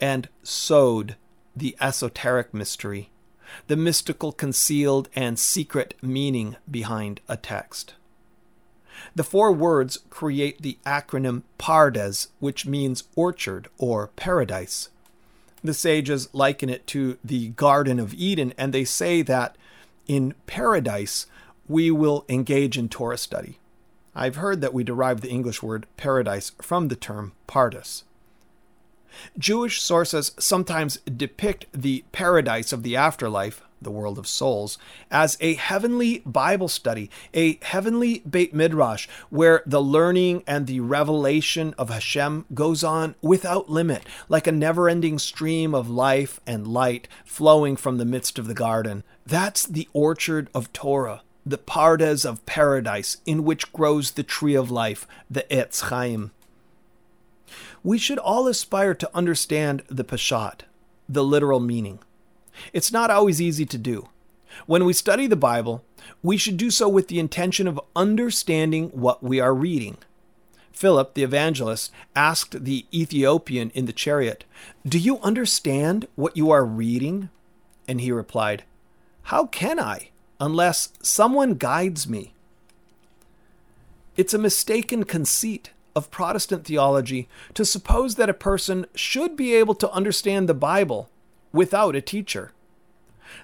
And 0.00 0.28
Sod 0.42 1.16
the 1.56 1.74
esoteric 1.80 2.52
mystery, 2.52 3.08
the 3.66 3.76
mystical, 3.76 4.30
concealed, 4.30 5.08
and 5.16 5.38
secret 5.38 5.94
meaning 6.02 6.56
behind 6.70 7.20
a 7.28 7.36
text. 7.36 7.94
The 9.14 9.24
four 9.24 9.52
words 9.52 9.98
create 10.10 10.60
the 10.62 10.78
acronym 10.84 11.42
PARDES, 11.58 12.28
which 12.38 12.66
means 12.66 13.04
orchard 13.14 13.68
or 13.78 14.08
paradise. 14.08 14.90
The 15.66 15.74
sages 15.74 16.28
liken 16.32 16.68
it 16.68 16.86
to 16.88 17.18
the 17.24 17.48
Garden 17.48 17.98
of 17.98 18.14
Eden, 18.14 18.54
and 18.56 18.72
they 18.72 18.84
say 18.84 19.20
that 19.22 19.56
in 20.06 20.34
paradise 20.46 21.26
we 21.66 21.90
will 21.90 22.24
engage 22.28 22.78
in 22.78 22.88
Torah 22.88 23.18
study. 23.18 23.58
I've 24.14 24.36
heard 24.36 24.60
that 24.60 24.72
we 24.72 24.84
derive 24.84 25.22
the 25.22 25.28
English 25.28 25.64
word 25.64 25.88
paradise 25.96 26.52
from 26.62 26.86
the 26.86 26.94
term 26.94 27.32
pardes. 27.48 28.04
Jewish 29.36 29.82
sources 29.82 30.30
sometimes 30.38 30.98
depict 30.98 31.66
the 31.72 32.04
paradise 32.12 32.72
of 32.72 32.84
the 32.84 32.94
afterlife, 32.94 33.60
the 33.80 33.90
world 33.90 34.18
of 34.18 34.26
souls, 34.26 34.78
as 35.10 35.36
a 35.40 35.54
heavenly 35.54 36.20
Bible 36.24 36.68
study, 36.68 37.10
a 37.34 37.58
heavenly 37.62 38.20
Beit 38.20 38.54
Midrash, 38.54 39.08
where 39.30 39.62
the 39.66 39.82
learning 39.82 40.42
and 40.46 40.66
the 40.66 40.80
revelation 40.80 41.74
of 41.78 41.90
Hashem 41.90 42.46
goes 42.54 42.82
on 42.82 43.14
without 43.22 43.70
limit, 43.70 44.04
like 44.28 44.46
a 44.46 44.52
never 44.52 44.88
ending 44.88 45.18
stream 45.18 45.74
of 45.74 45.88
life 45.88 46.40
and 46.46 46.66
light 46.66 47.08
flowing 47.24 47.76
from 47.76 47.98
the 47.98 48.04
midst 48.04 48.38
of 48.38 48.46
the 48.46 48.54
garden. 48.54 49.04
That's 49.24 49.66
the 49.66 49.88
orchard 49.92 50.48
of 50.54 50.72
Torah, 50.72 51.22
the 51.44 51.58
pardes 51.58 52.24
of 52.24 52.44
paradise, 52.46 53.18
in 53.26 53.44
which 53.44 53.72
grows 53.72 54.12
the 54.12 54.22
tree 54.22 54.54
of 54.54 54.70
life, 54.70 55.06
the 55.30 55.44
Etz 55.50 55.82
Chaim 55.82 56.30
we 57.86 57.98
should 57.98 58.18
all 58.18 58.48
aspire 58.48 58.94
to 58.94 59.08
understand 59.14 59.80
the 59.86 60.02
Peshat, 60.02 60.62
the 61.08 61.22
literal 61.22 61.60
meaning. 61.60 62.00
It's 62.72 62.92
not 62.92 63.10
always 63.10 63.40
easy 63.40 63.66
to 63.66 63.78
do. 63.78 64.08
When 64.66 64.84
we 64.84 64.92
study 64.92 65.26
the 65.26 65.36
Bible, 65.36 65.84
we 66.22 66.36
should 66.36 66.56
do 66.56 66.70
so 66.70 66.88
with 66.88 67.08
the 67.08 67.18
intention 67.18 67.68
of 67.68 67.80
understanding 67.94 68.88
what 68.90 69.22
we 69.22 69.40
are 69.40 69.54
reading. 69.54 69.98
Philip, 70.72 71.14
the 71.14 71.22
evangelist, 71.22 71.90
asked 72.14 72.64
the 72.64 72.86
Ethiopian 72.92 73.70
in 73.70 73.86
the 73.86 73.92
chariot, 73.92 74.44
Do 74.86 74.98
you 74.98 75.18
understand 75.20 76.06
what 76.16 76.36
you 76.36 76.50
are 76.50 76.64
reading? 76.64 77.30
And 77.88 78.00
he 78.00 78.12
replied, 78.12 78.64
How 79.24 79.46
can 79.46 79.80
I, 79.80 80.10
unless 80.38 80.92
someone 81.02 81.54
guides 81.54 82.08
me? 82.08 82.34
It's 84.16 84.34
a 84.34 84.38
mistaken 84.38 85.04
conceit 85.04 85.70
of 85.94 86.10
Protestant 86.10 86.66
theology 86.66 87.28
to 87.54 87.64
suppose 87.64 88.16
that 88.16 88.28
a 88.28 88.34
person 88.34 88.86
should 88.94 89.34
be 89.36 89.54
able 89.54 89.74
to 89.76 89.90
understand 89.92 90.48
the 90.48 90.54
Bible 90.54 91.08
without 91.56 91.96
a 91.96 92.00
teacher. 92.00 92.52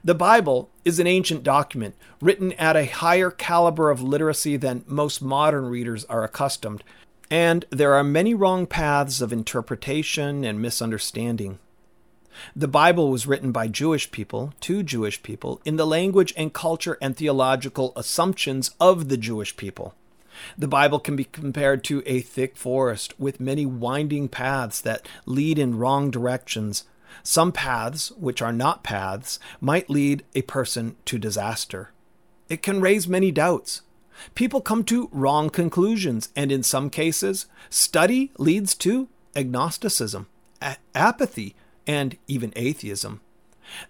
The 0.04 0.14
Bible 0.14 0.70
is 0.84 1.00
an 1.00 1.06
ancient 1.06 1.42
document 1.42 1.96
written 2.20 2.52
at 2.52 2.76
a 2.76 2.86
higher 2.86 3.30
caliber 3.30 3.90
of 3.90 4.02
literacy 4.02 4.56
than 4.56 4.84
most 4.86 5.22
modern 5.22 5.66
readers 5.66 6.04
are 6.04 6.22
accustomed, 6.22 6.84
and 7.30 7.64
there 7.70 7.94
are 7.94 8.04
many 8.04 8.34
wrong 8.34 8.66
paths 8.66 9.20
of 9.20 9.32
interpretation 9.32 10.44
and 10.44 10.60
misunderstanding. 10.60 11.58
The 12.54 12.68
Bible 12.68 13.10
was 13.10 13.26
written 13.26 13.52
by 13.52 13.68
Jewish 13.68 14.10
people 14.10 14.54
to 14.60 14.82
Jewish 14.82 15.22
people 15.22 15.60
in 15.64 15.76
the 15.76 15.86
language 15.86 16.32
and 16.36 16.52
culture 16.52 16.98
and 17.00 17.16
theological 17.16 17.92
assumptions 17.96 18.70
of 18.80 19.08
the 19.08 19.16
Jewish 19.16 19.56
people. 19.56 19.94
The 20.56 20.68
Bible 20.68 20.98
can 20.98 21.14
be 21.14 21.24
compared 21.24 21.84
to 21.84 22.02
a 22.06 22.20
thick 22.20 22.56
forest 22.56 23.18
with 23.18 23.40
many 23.40 23.66
winding 23.66 24.28
paths 24.28 24.80
that 24.80 25.06
lead 25.26 25.58
in 25.58 25.78
wrong 25.78 26.10
directions. 26.10 26.84
Some 27.22 27.52
paths, 27.52 28.10
which 28.12 28.42
are 28.42 28.52
not 28.52 28.82
paths, 28.82 29.38
might 29.60 29.90
lead 29.90 30.24
a 30.34 30.42
person 30.42 30.96
to 31.06 31.18
disaster. 31.18 31.90
It 32.48 32.62
can 32.62 32.80
raise 32.80 33.08
many 33.08 33.30
doubts. 33.30 33.82
People 34.34 34.60
come 34.60 34.84
to 34.84 35.08
wrong 35.12 35.50
conclusions, 35.50 36.28
and 36.36 36.52
in 36.52 36.62
some 36.62 36.90
cases, 36.90 37.46
study 37.70 38.30
leads 38.38 38.74
to 38.76 39.08
agnosticism, 39.34 40.26
a- 40.60 40.76
apathy, 40.94 41.54
and 41.86 42.16
even 42.28 42.52
atheism. 42.56 43.20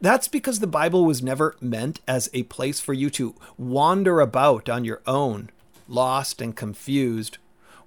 That's 0.01 0.29
because 0.29 0.61
the 0.61 0.67
Bible 0.67 1.05
was 1.05 1.23
never 1.23 1.57
meant 1.61 2.01
as 2.07 2.31
a 2.33 2.45
place 2.45 2.81
for 2.81 2.93
you 2.93 3.11
to 3.11 3.35
wander 3.59 4.21
about 4.21 4.69
on 4.69 4.85
your 4.85 5.03
own 5.07 5.51
lost 5.89 6.41
and 6.41 6.57
confused, 6.57 7.39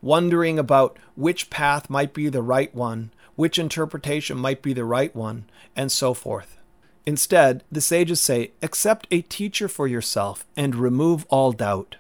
wondering 0.02 0.60
about 0.60 0.98
which 1.16 1.50
path 1.50 1.90
might 1.90 2.14
be 2.14 2.30
the 2.30 2.42
right 2.42 2.74
one, 2.76 3.12
which 3.36 3.60
interpretation 3.60 4.38
might 4.38 4.62
be 4.62 4.74
the 4.74 4.86
right 4.86 5.16
one, 5.16 5.46
and 5.76 5.92
so 5.92 6.14
forth. 6.14 6.58
Instead, 7.06 7.64
the 7.72 7.82
sages 7.82 8.20
say, 8.20 8.52
accept 8.62 9.08
a 9.12 9.22
teacher 9.22 9.68
for 9.68 9.88
yourself 9.88 10.46
and 10.56 10.76
remove 10.76 11.26
all 11.30 11.52
doubt. 11.52 11.98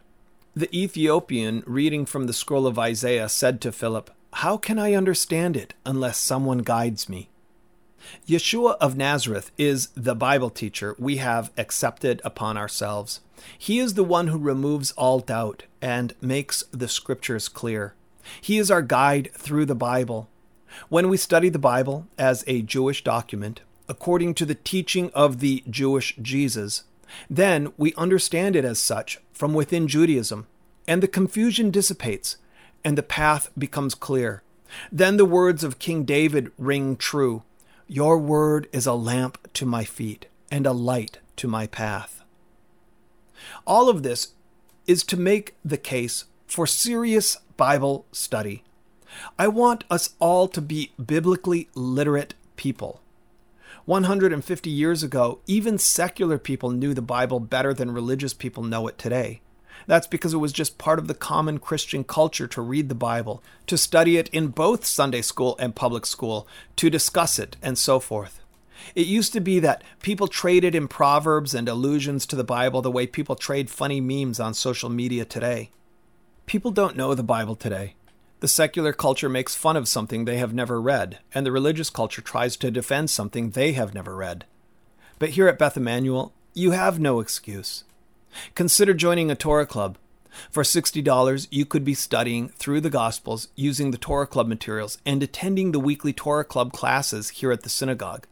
The 0.56 0.74
Ethiopian, 0.76 1.63
reading 1.67 2.06
from 2.06 2.28
the 2.28 2.34
scroll 2.34 2.65
of 2.65 2.80
Isaiah, 2.80 3.30
said 3.30 3.62
to 3.62 3.71
Philip, 3.71 4.10
How 4.34 4.58
can 4.58 4.80
I 4.80 4.93
understand 4.93 5.56
it 5.56 5.74
unless 5.86 6.17
someone 6.17 6.60
guides 6.60 7.10
me? 7.10 7.30
Yeshua 8.28 8.78
of 8.80 8.95
Nazareth 8.95 9.52
is 9.58 9.88
the 9.95 10.15
Bible 10.15 10.50
teacher 10.50 10.95
we 10.98 11.17
have 11.17 11.52
accepted 11.58 12.21
upon 12.24 12.58
ourselves. 12.58 13.21
He 13.58 13.80
is 13.80 13.93
the 13.93 14.04
one 14.04 14.28
who 14.28 14.38
removes 14.38 14.91
all 14.93 15.19
doubt 15.19 15.63
and 15.82 16.13
makes 16.21 16.63
the 16.71 16.88
scriptures 16.88 17.48
clear. 17.48 17.93
He 18.41 18.58
is 18.58 18.71
our 18.71 18.82
guide 18.82 19.30
through 19.34 19.65
the 19.65 19.76
Bible. 19.76 20.30
When 20.89 21.09
we 21.09 21.17
study 21.17 21.49
the 21.49 21.59
Bible 21.59 22.07
as 22.17 22.43
a 22.47 22.61
Jewish 22.61 23.03
document, 23.03 23.61
according 23.88 24.33
to 24.35 24.45
the 24.45 24.55
teaching 24.55 25.11
of 25.13 25.39
the 25.39 25.63
Jewish 25.69 26.15
Jesus, 26.21 26.83
then 27.29 27.71
we 27.77 27.93
understand 27.95 28.55
it 28.55 28.65
as 28.65 28.79
such 28.79 29.19
from 29.31 29.53
within 29.53 29.88
Judaism, 29.88 30.47
and 30.88 31.01
the 31.01 31.07
confusion 31.07 31.71
dissipates, 31.71 32.38
and 32.83 32.97
the 32.97 33.03
path 33.03 33.49
becomes 33.57 33.95
clear. 33.95 34.43
Then 34.91 35.17
the 35.17 35.25
words 35.25 35.63
of 35.63 35.79
King 35.79 36.03
David 36.03 36.51
ring 36.57 36.97
true 36.97 37.43
Your 37.88 38.17
word 38.17 38.67
is 38.71 38.85
a 38.85 38.93
lamp 38.93 39.38
to 39.53 39.65
my 39.65 39.83
feet 39.83 40.27
and 40.51 40.65
a 40.65 40.71
light 40.71 41.19
to 41.38 41.47
my 41.47 41.67
path. 41.67 42.23
All 43.65 43.89
of 43.89 44.03
this 44.03 44.33
is 44.88 45.03
to 45.05 45.17
make 45.17 45.55
the 45.63 45.77
case 45.77 46.25
for 46.47 46.67
serious 46.67 47.38
Bible 47.57 48.05
study. 48.11 48.63
I 49.38 49.47
want 49.47 49.84
us 49.89 50.15
all 50.19 50.47
to 50.49 50.62
be 50.62 50.91
biblically 51.04 51.69
literate 51.75 52.34
people. 52.56 53.01
150 53.86 54.69
years 54.69 55.04
ago, 55.04 55.39
even 55.45 55.78
secular 55.78 56.38
people 56.38 56.71
knew 56.71 56.93
the 56.93 57.01
Bible 57.01 57.39
better 57.39 57.73
than 57.73 57.91
religious 57.91 58.34
people 58.34 58.63
know 58.63 58.88
it 58.88 58.97
today. 58.97 59.41
That's 59.88 60.08
because 60.08 60.34
it 60.34 60.38
was 60.38 60.51
just 60.51 60.78
part 60.78 60.97
of 60.97 61.08
the 61.08 61.13
common 61.13 61.60
Christian 61.60 62.04
culture 62.04 62.47
to 62.47 62.62
read 62.62 62.89
the 62.89 62.95
Bible, 62.95 63.43
to 63.67 63.78
study 63.78 64.17
it 64.17 64.28
in 64.30 64.47
both 64.47 64.86
Sunday 64.86 65.21
school 65.21 65.56
and 65.60 65.75
public 65.75 66.06
school, 66.06 66.47
to 66.78 66.89
discuss 66.89 67.38
it, 67.38 67.58
and 67.62 67.78
so 67.78 67.99
forth. 67.99 68.41
It 68.95 69.08
used 69.08 69.34
to 69.34 69.39
be 69.39 69.60
that 69.60 69.84
people 70.01 70.28
traded 70.28 70.75
in 70.75 70.88
proverbs 70.88 71.54
and 71.54 71.69
allusions 71.69 72.25
to 72.28 72.36
the 72.36 72.43
Bible 72.43 72.82
the 72.82 72.91
way 72.91 73.08
people 73.08 73.36
trade 73.36 73.69
funny 73.69 74.01
memes 74.01 74.39
on 74.39 74.54
social 74.54 74.89
media 74.89 75.25
today. 75.25 75.69
People 76.45 76.71
don't 76.71 76.97
know 76.97 77.13
the 77.13 77.23
Bible 77.23 77.56
today. 77.56 77.95
The 78.45 78.49
secular 78.49 78.93
culture 78.93 79.27
makes 79.27 79.55
fun 79.55 79.75
of 79.75 79.88
something 79.88 80.25
they 80.25 80.38
have 80.38 80.53
never 80.53 80.79
read, 80.79 81.17
and 81.34 81.43
the 81.43 81.51
religious 81.51 81.89
culture 81.89 82.21
tries 82.21 82.55
to 82.58 82.69
defend 82.69 83.10
something 83.10 83.49
they 83.49 83.71
have 83.71 83.95
never 83.95 84.15
read. 84.15 84.45
But 85.17 85.29
here 85.29 85.47
at 85.47 85.58
Beth 85.58 85.77
Immanuel, 85.77 86.31
you 86.53 86.69
have 86.69 86.99
no 86.99 87.21
excuse. 87.21 87.86
Consider 88.53 88.93
joining 88.93 89.31
a 89.31 89.36
Torah 89.36 89.65
club. 89.65 89.97
For 90.51 90.62
$60, 90.62 91.47
you 91.49 91.65
could 91.65 91.84
be 91.84 91.95
studying 91.95 92.49
through 92.49 92.81
the 92.81 92.91
Gospels 92.91 93.47
using 93.55 93.89
the 93.89 93.97
Torah 93.97 94.27
Club 94.27 94.45
materials 94.45 94.99
and 95.08 95.23
attending 95.23 95.71
the 95.71 95.79
weekly 95.79 96.13
Torah 96.13 96.45
Club 96.45 96.71
classes 96.71 97.29
here 97.29 97.51
at 97.51 97.63
the 97.63 97.69
synagogue. 97.69 98.27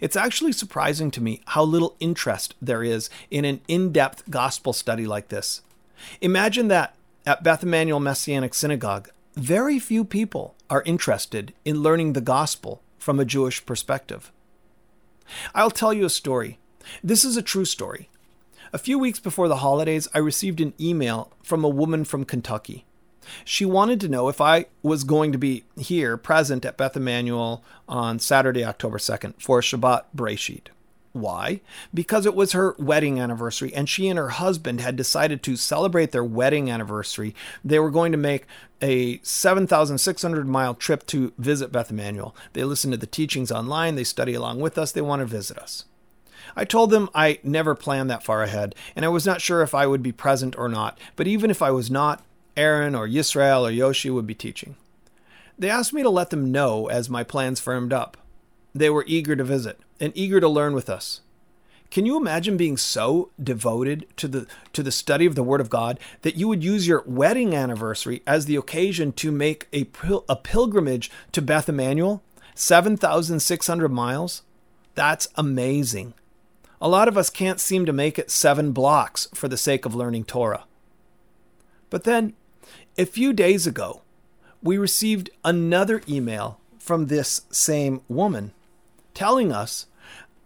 It's 0.00 0.14
actually 0.14 0.52
surprising 0.52 1.10
to 1.10 1.20
me 1.20 1.40
how 1.44 1.64
little 1.64 1.96
interest 1.98 2.54
there 2.62 2.84
is 2.84 3.10
in 3.32 3.44
an 3.44 3.60
in 3.66 3.90
depth 3.90 4.30
gospel 4.30 4.72
study 4.72 5.08
like 5.08 5.26
this. 5.26 5.62
Imagine 6.20 6.68
that 6.68 6.94
at 7.26 7.42
Beth 7.42 7.64
Immanuel 7.64 7.98
Messianic 7.98 8.54
Synagogue, 8.54 9.10
very 9.36 9.78
few 9.78 10.02
people 10.04 10.54
are 10.70 10.82
interested 10.86 11.52
in 11.64 11.82
learning 11.82 12.14
the 12.14 12.20
gospel 12.22 12.82
from 12.98 13.20
a 13.20 13.24
Jewish 13.24 13.64
perspective. 13.66 14.32
I'll 15.54 15.70
tell 15.70 15.92
you 15.92 16.06
a 16.06 16.10
story. 16.10 16.58
This 17.04 17.24
is 17.24 17.36
a 17.36 17.42
true 17.42 17.66
story. 17.66 18.08
A 18.72 18.78
few 18.78 18.98
weeks 18.98 19.20
before 19.20 19.48
the 19.48 19.56
holidays, 19.56 20.08
I 20.14 20.18
received 20.18 20.60
an 20.60 20.72
email 20.80 21.30
from 21.42 21.64
a 21.64 21.68
woman 21.68 22.04
from 22.04 22.24
Kentucky. 22.24 22.86
She 23.44 23.64
wanted 23.64 24.00
to 24.00 24.08
know 24.08 24.28
if 24.28 24.40
I 24.40 24.66
was 24.82 25.04
going 25.04 25.32
to 25.32 25.38
be 25.38 25.64
here 25.76 26.16
present 26.16 26.64
at 26.64 26.76
Beth 26.76 26.96
Immanuel 26.96 27.62
on 27.88 28.18
Saturday, 28.18 28.64
October 28.64 28.98
2nd 28.98 29.34
for 29.40 29.60
Shabbat 29.60 30.04
Breshit. 30.16 30.68
Why? 31.20 31.60
Because 31.92 32.26
it 32.26 32.34
was 32.34 32.52
her 32.52 32.74
wedding 32.78 33.18
anniversary, 33.18 33.72
and 33.74 33.88
she 33.88 34.08
and 34.08 34.18
her 34.18 34.28
husband 34.30 34.80
had 34.80 34.96
decided 34.96 35.42
to 35.42 35.56
celebrate 35.56 36.12
their 36.12 36.24
wedding 36.24 36.70
anniversary. 36.70 37.34
They 37.64 37.78
were 37.78 37.90
going 37.90 38.12
to 38.12 38.18
make 38.18 38.46
a 38.82 39.18
7,600 39.22 40.46
mile 40.46 40.74
trip 40.74 41.06
to 41.06 41.32
visit 41.38 41.72
Beth 41.72 41.90
Immanuel. 41.90 42.36
They 42.52 42.64
listen 42.64 42.90
to 42.90 42.96
the 42.96 43.06
teachings 43.06 43.50
online, 43.50 43.94
they 43.94 44.04
study 44.04 44.34
along 44.34 44.60
with 44.60 44.76
us, 44.78 44.92
they 44.92 45.00
want 45.00 45.20
to 45.20 45.26
visit 45.26 45.58
us. 45.58 45.84
I 46.54 46.64
told 46.64 46.90
them 46.90 47.08
I 47.14 47.38
never 47.42 47.74
planned 47.74 48.10
that 48.10 48.22
far 48.22 48.42
ahead, 48.42 48.74
and 48.94 49.04
I 49.04 49.08
was 49.08 49.26
not 49.26 49.40
sure 49.40 49.62
if 49.62 49.74
I 49.74 49.86
would 49.86 50.02
be 50.02 50.12
present 50.12 50.56
or 50.56 50.68
not, 50.68 50.98
but 51.16 51.26
even 51.26 51.50
if 51.50 51.62
I 51.62 51.70
was 51.70 51.90
not, 51.90 52.22
Aaron 52.56 52.94
or 52.94 53.08
Yisrael 53.08 53.62
or 53.62 53.70
Yoshi 53.70 54.10
would 54.10 54.26
be 54.26 54.34
teaching. 54.34 54.76
They 55.58 55.70
asked 55.70 55.92
me 55.92 56.02
to 56.02 56.10
let 56.10 56.30
them 56.30 56.52
know 56.52 56.86
as 56.86 57.08
my 57.08 57.24
plans 57.24 57.60
firmed 57.60 57.92
up. 57.92 58.16
They 58.78 58.90
were 58.90 59.04
eager 59.06 59.34
to 59.34 59.44
visit 59.44 59.80
and 59.98 60.12
eager 60.14 60.38
to 60.38 60.48
learn 60.48 60.74
with 60.74 60.90
us. 60.90 61.22
Can 61.90 62.04
you 62.04 62.18
imagine 62.18 62.58
being 62.58 62.76
so 62.76 63.30
devoted 63.42 64.06
to 64.18 64.28
the 64.28 64.46
to 64.74 64.82
the 64.82 64.92
study 64.92 65.24
of 65.24 65.34
the 65.34 65.42
Word 65.42 65.62
of 65.62 65.70
God 65.70 65.98
that 66.22 66.36
you 66.36 66.46
would 66.48 66.62
use 66.62 66.86
your 66.86 67.02
wedding 67.06 67.54
anniversary 67.54 68.22
as 68.26 68.44
the 68.44 68.56
occasion 68.56 69.12
to 69.12 69.32
make 69.32 69.68
a 69.72 69.84
pil- 69.84 70.26
a 70.28 70.36
pilgrimage 70.36 71.10
to 71.32 71.40
Beth 71.40 71.70
Immanuel, 71.70 72.22
seven 72.54 72.98
thousand 72.98 73.40
six 73.40 73.66
hundred 73.66 73.92
miles? 73.92 74.42
That's 74.94 75.28
amazing. 75.36 76.12
A 76.78 76.88
lot 76.88 77.08
of 77.08 77.16
us 77.16 77.30
can't 77.30 77.60
seem 77.60 77.86
to 77.86 77.92
make 77.92 78.18
it 78.18 78.30
seven 78.30 78.72
blocks 78.72 79.28
for 79.32 79.48
the 79.48 79.56
sake 79.56 79.86
of 79.86 79.94
learning 79.94 80.24
Torah. 80.24 80.64
But 81.88 82.04
then, 82.04 82.34
a 82.98 83.06
few 83.06 83.32
days 83.32 83.66
ago, 83.66 84.02
we 84.62 84.76
received 84.76 85.30
another 85.44 86.02
email 86.06 86.60
from 86.78 87.06
this 87.06 87.42
same 87.50 88.02
woman 88.08 88.52
telling 89.16 89.50
us 89.50 89.86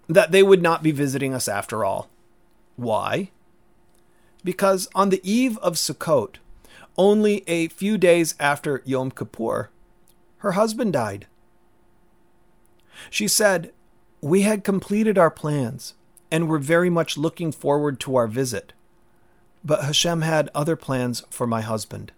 that 0.09 0.33
they 0.33 0.43
would 0.43 0.63
not 0.63 0.83
be 0.83 0.93
visiting 0.93 1.35
us 1.35 1.49
after 1.49 1.85
all. 1.85 2.09
Why? 2.77 3.31
Because 4.43 4.89
on 4.95 5.11
the 5.11 5.21
eve 5.23 5.59
of 5.59 5.75
Sukkot, 5.75 6.37
only 6.97 7.45
a 7.47 7.69
few 7.69 7.99
days 7.99 8.35
after 8.41 8.83
Yom 8.87 9.11
Kippur, 9.11 9.71
her 10.39 10.53
husband 10.53 10.93
died. 10.93 11.27
She 13.11 13.29
said, 13.29 13.73
We 14.21 14.43
had 14.43 14.65
completed 14.65 15.19
our 15.19 15.31
plans 15.31 15.95
and 16.31 16.49
were 16.49 16.59
very 16.59 16.91
much 16.91 17.19
looking 17.19 17.53
forward 17.53 17.99
to 18.01 18.17
our 18.17 18.27
visit, 18.27 18.73
but 19.65 19.85
Hashem 19.85 20.23
had 20.23 20.49
other 20.55 20.77
plans 20.77 21.25
for 21.29 21.47
my 21.47 21.61
husband. 21.61 22.13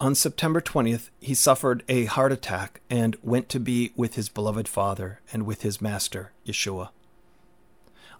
On 0.00 0.14
September 0.14 0.60
20th, 0.60 1.10
he 1.20 1.34
suffered 1.34 1.84
a 1.88 2.06
heart 2.06 2.32
attack 2.32 2.80
and 2.90 3.16
went 3.22 3.48
to 3.50 3.60
be 3.60 3.92
with 3.94 4.16
his 4.16 4.28
beloved 4.28 4.66
Father 4.66 5.20
and 5.32 5.46
with 5.46 5.62
his 5.62 5.80
Master, 5.80 6.32
Yeshua. 6.44 6.90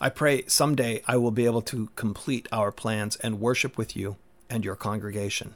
I 0.01 0.09
pray 0.09 0.45
someday 0.47 1.03
I 1.09 1.17
will 1.17 1.33
be 1.33 1.47
able 1.47 1.63
to 1.63 1.91
complete 1.97 2.47
our 2.53 2.71
plans 2.71 3.17
and 3.17 3.41
worship 3.41 3.77
with 3.77 3.97
you 3.97 4.17
and 4.49 4.65
your 4.65 4.77
congregation. 4.77 5.55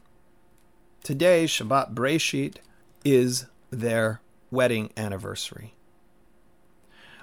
Today, 1.04 1.44
Shabbat 1.44 1.94
Breshit, 1.94 2.57
is 3.04 3.46
their 3.70 4.20
wedding 4.50 4.90
anniversary. 4.96 5.74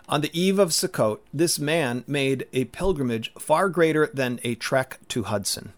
On 0.07 0.21
the 0.21 0.39
eve 0.39 0.57
of 0.57 0.69
Sukkot, 0.69 1.19
this 1.33 1.59
man 1.59 2.05
made 2.07 2.47
a 2.53 2.65
pilgrimage 2.65 3.33
far 3.37 3.67
greater 3.67 4.09
than 4.13 4.39
a 4.43 4.55
trek 4.55 4.99
to 5.09 5.23
Hudson. 5.23 5.73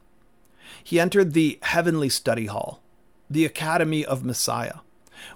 He 0.84 1.00
entered 1.00 1.34
the 1.34 1.58
heavenly 1.64 2.10
study 2.10 2.46
hall 2.46 2.82
the 3.30 3.46
Academy 3.46 4.06
of 4.06 4.24
Messiah, 4.24 4.80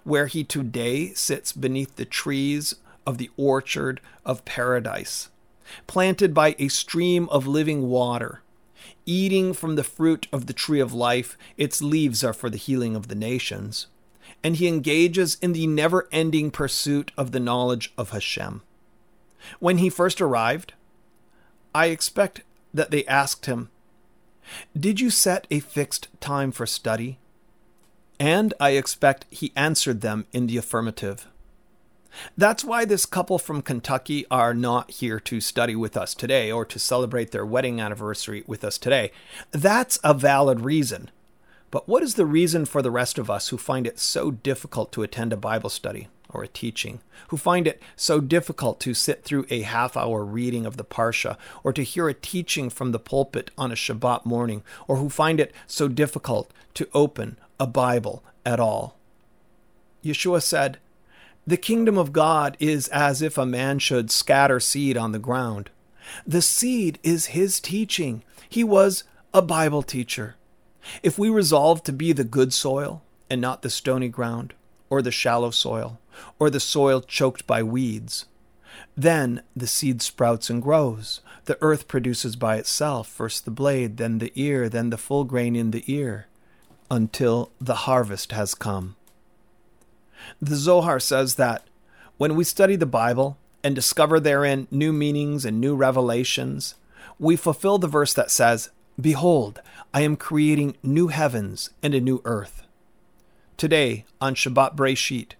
where 0.03 0.27
he 0.27 0.43
today 0.43 1.13
sits 1.13 1.51
beneath 1.51 1.95
the 1.95 2.05
trees 2.05 2.75
of 3.05 3.17
the 3.17 3.29
orchard 3.37 3.99
of 4.25 4.45
paradise, 4.45 5.29
planted 5.87 6.33
by 6.33 6.55
a 6.57 6.67
stream 6.67 7.27
of 7.29 7.47
living 7.47 7.89
water. 7.89 8.41
Eating 9.05 9.53
from 9.53 9.75
the 9.75 9.83
fruit 9.83 10.27
of 10.31 10.45
the 10.45 10.53
tree 10.53 10.79
of 10.79 10.93
life, 10.93 11.37
its 11.57 11.81
leaves 11.81 12.23
are 12.23 12.33
for 12.33 12.49
the 12.49 12.57
healing 12.57 12.95
of 12.95 13.07
the 13.07 13.15
nations. 13.15 13.87
And 14.43 14.55
he 14.55 14.67
engages 14.67 15.37
in 15.41 15.53
the 15.53 15.67
never 15.67 16.07
ending 16.11 16.51
pursuit 16.51 17.11
of 17.17 17.31
the 17.31 17.39
knowledge 17.39 17.93
of 17.97 18.11
Hashem. 18.11 18.61
When 19.59 19.79
he 19.79 19.89
first 19.89 20.21
arrived, 20.21 20.73
I 21.73 21.87
expect 21.87 22.41
that 22.73 22.91
they 22.91 23.05
asked 23.05 23.47
him, 23.47 23.69
Did 24.79 24.99
you 24.99 25.09
set 25.09 25.47
a 25.49 25.59
fixed 25.59 26.07
time 26.19 26.51
for 26.51 26.65
study? 26.65 27.19
And 28.21 28.53
I 28.59 28.71
expect 28.71 29.25
he 29.31 29.51
answered 29.55 30.01
them 30.01 30.27
in 30.31 30.45
the 30.45 30.57
affirmative. 30.57 31.27
That's 32.37 32.63
why 32.63 32.85
this 32.85 33.07
couple 33.07 33.39
from 33.39 33.63
Kentucky 33.63 34.27
are 34.29 34.53
not 34.53 34.91
here 34.91 35.19
to 35.21 35.41
study 35.41 35.75
with 35.75 35.97
us 35.97 36.13
today 36.13 36.51
or 36.51 36.63
to 36.65 36.77
celebrate 36.77 37.31
their 37.31 37.47
wedding 37.47 37.81
anniversary 37.81 38.43
with 38.45 38.63
us 38.63 38.77
today. 38.77 39.11
That's 39.49 39.97
a 40.03 40.13
valid 40.13 40.61
reason. 40.61 41.09
But 41.71 41.87
what 41.87 42.03
is 42.03 42.13
the 42.13 42.27
reason 42.27 42.65
for 42.65 42.83
the 42.83 42.91
rest 42.91 43.17
of 43.17 43.31
us 43.31 43.47
who 43.47 43.57
find 43.57 43.87
it 43.87 43.97
so 43.97 44.29
difficult 44.29 44.91
to 44.91 45.01
attend 45.01 45.33
a 45.33 45.37
Bible 45.37 45.71
study 45.71 46.07
or 46.29 46.43
a 46.43 46.47
teaching, 46.47 46.99
who 47.29 47.37
find 47.37 47.65
it 47.65 47.81
so 47.95 48.21
difficult 48.21 48.79
to 48.81 48.93
sit 48.93 49.23
through 49.23 49.47
a 49.49 49.63
half 49.63 49.97
hour 49.97 50.23
reading 50.23 50.67
of 50.67 50.77
the 50.77 50.85
Parsha 50.85 51.37
or 51.63 51.73
to 51.73 51.83
hear 51.83 52.07
a 52.07 52.13
teaching 52.13 52.69
from 52.69 52.91
the 52.91 52.99
pulpit 52.99 53.49
on 53.57 53.71
a 53.71 53.75
Shabbat 53.75 54.25
morning, 54.25 54.61
or 54.87 54.97
who 54.97 55.09
find 55.09 55.39
it 55.39 55.51
so 55.65 55.87
difficult 55.87 56.51
to 56.75 56.87
open 56.93 57.37
a 57.61 57.67
Bible 57.67 58.23
at 58.43 58.59
all. 58.59 58.97
Yeshua 60.03 60.41
said, 60.41 60.79
The 61.45 61.57
kingdom 61.57 61.95
of 61.95 62.11
God 62.11 62.57
is 62.59 62.87
as 62.87 63.21
if 63.21 63.37
a 63.37 63.45
man 63.45 63.77
should 63.77 64.09
scatter 64.09 64.59
seed 64.59 64.97
on 64.97 65.11
the 65.11 65.19
ground. 65.19 65.69
The 66.25 66.41
seed 66.41 66.97
is 67.03 67.37
his 67.37 67.59
teaching. 67.59 68.23
He 68.49 68.63
was 68.63 69.03
a 69.31 69.43
Bible 69.43 69.83
teacher. 69.83 70.37
If 71.03 71.19
we 71.19 71.29
resolve 71.29 71.83
to 71.83 71.93
be 71.93 72.13
the 72.13 72.23
good 72.23 72.51
soil 72.51 73.03
and 73.29 73.39
not 73.39 73.61
the 73.61 73.69
stony 73.69 74.09
ground, 74.09 74.55
or 74.89 75.03
the 75.03 75.11
shallow 75.11 75.51
soil, 75.51 75.99
or 76.39 76.49
the 76.49 76.59
soil 76.59 76.99
choked 76.99 77.45
by 77.45 77.61
weeds, 77.61 78.25
then 78.97 79.43
the 79.55 79.67
seed 79.67 80.01
sprouts 80.01 80.49
and 80.49 80.63
grows. 80.63 81.21
The 81.45 81.59
earth 81.61 81.87
produces 81.87 82.35
by 82.35 82.55
itself 82.55 83.07
first 83.07 83.45
the 83.45 83.51
blade, 83.51 83.97
then 83.97 84.17
the 84.17 84.31
ear, 84.33 84.67
then 84.67 84.89
the 84.89 84.97
full 84.97 85.25
grain 85.25 85.55
in 85.55 85.69
the 85.69 85.83
ear 85.85 86.25
until 86.91 87.49
the 87.59 87.87
harvest 87.87 88.33
has 88.33 88.53
come. 88.53 88.97
The 90.41 90.57
Zohar 90.57 90.99
says 90.99 91.35
that 91.35 91.65
when 92.17 92.35
we 92.35 92.43
study 92.43 92.75
the 92.75 92.85
Bible 92.85 93.37
and 93.63 93.73
discover 93.73 94.19
therein 94.19 94.67
new 94.69 94.91
meanings 94.91 95.45
and 95.45 95.59
new 95.59 95.73
revelations, 95.73 96.75
we 97.17 97.35
fulfill 97.37 97.77
the 97.77 97.87
verse 97.87 98.13
that 98.13 98.29
says, 98.29 98.69
Behold, 98.99 99.61
I 99.93 100.01
am 100.01 100.17
creating 100.17 100.75
new 100.83 101.07
heavens 101.07 101.69
and 101.81 101.95
a 101.95 102.01
new 102.01 102.21
earth. 102.25 102.63
Today, 103.55 104.05
on 104.19 104.35
Shabbat 104.35 104.75
Breshit, 104.75 105.33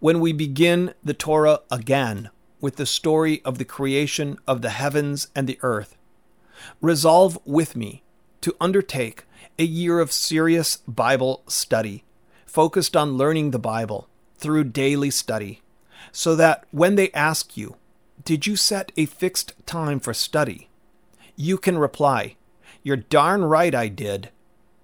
when 0.00 0.20
we 0.20 0.32
begin 0.32 0.92
the 1.02 1.14
Torah 1.14 1.60
again 1.70 2.28
with 2.60 2.76
the 2.76 2.86
story 2.86 3.40
of 3.44 3.56
the 3.56 3.64
creation 3.64 4.38
of 4.46 4.60
the 4.60 4.70
heavens 4.70 5.28
and 5.34 5.48
the 5.48 5.58
earth, 5.62 5.96
resolve 6.82 7.38
with 7.46 7.74
me 7.74 8.02
to 8.42 8.54
undertake 8.60 9.24
a 9.58 9.64
year 9.64 9.98
of 10.00 10.12
serious 10.12 10.76
Bible 10.86 11.42
study, 11.48 12.04
focused 12.46 12.96
on 12.96 13.16
learning 13.16 13.50
the 13.50 13.58
Bible 13.58 14.08
through 14.36 14.64
daily 14.64 15.10
study, 15.10 15.62
so 16.12 16.36
that 16.36 16.64
when 16.70 16.94
they 16.94 17.10
ask 17.12 17.56
you, 17.56 17.76
Did 18.24 18.46
you 18.46 18.56
set 18.56 18.92
a 18.96 19.06
fixed 19.06 19.54
time 19.66 20.00
for 20.00 20.14
study? 20.14 20.68
you 21.36 21.56
can 21.56 21.78
reply, 21.78 22.36
You're 22.82 22.96
darn 22.96 23.44
right 23.44 23.74
I 23.74 23.88
did. 23.88 24.30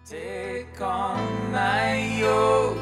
Take 0.07 0.81
on 0.81 1.53
my 1.53 2.19
yoke 2.19 2.79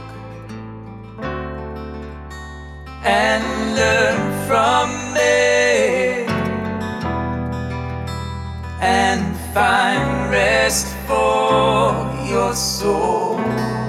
and 3.05 3.77
learn 3.77 4.47
from 4.47 4.89
me 5.15 6.27
and 8.81 9.37
find 9.55 10.12
rest 10.33 10.87
for 11.07 11.93
your 12.27 12.55
soul. 12.55 13.82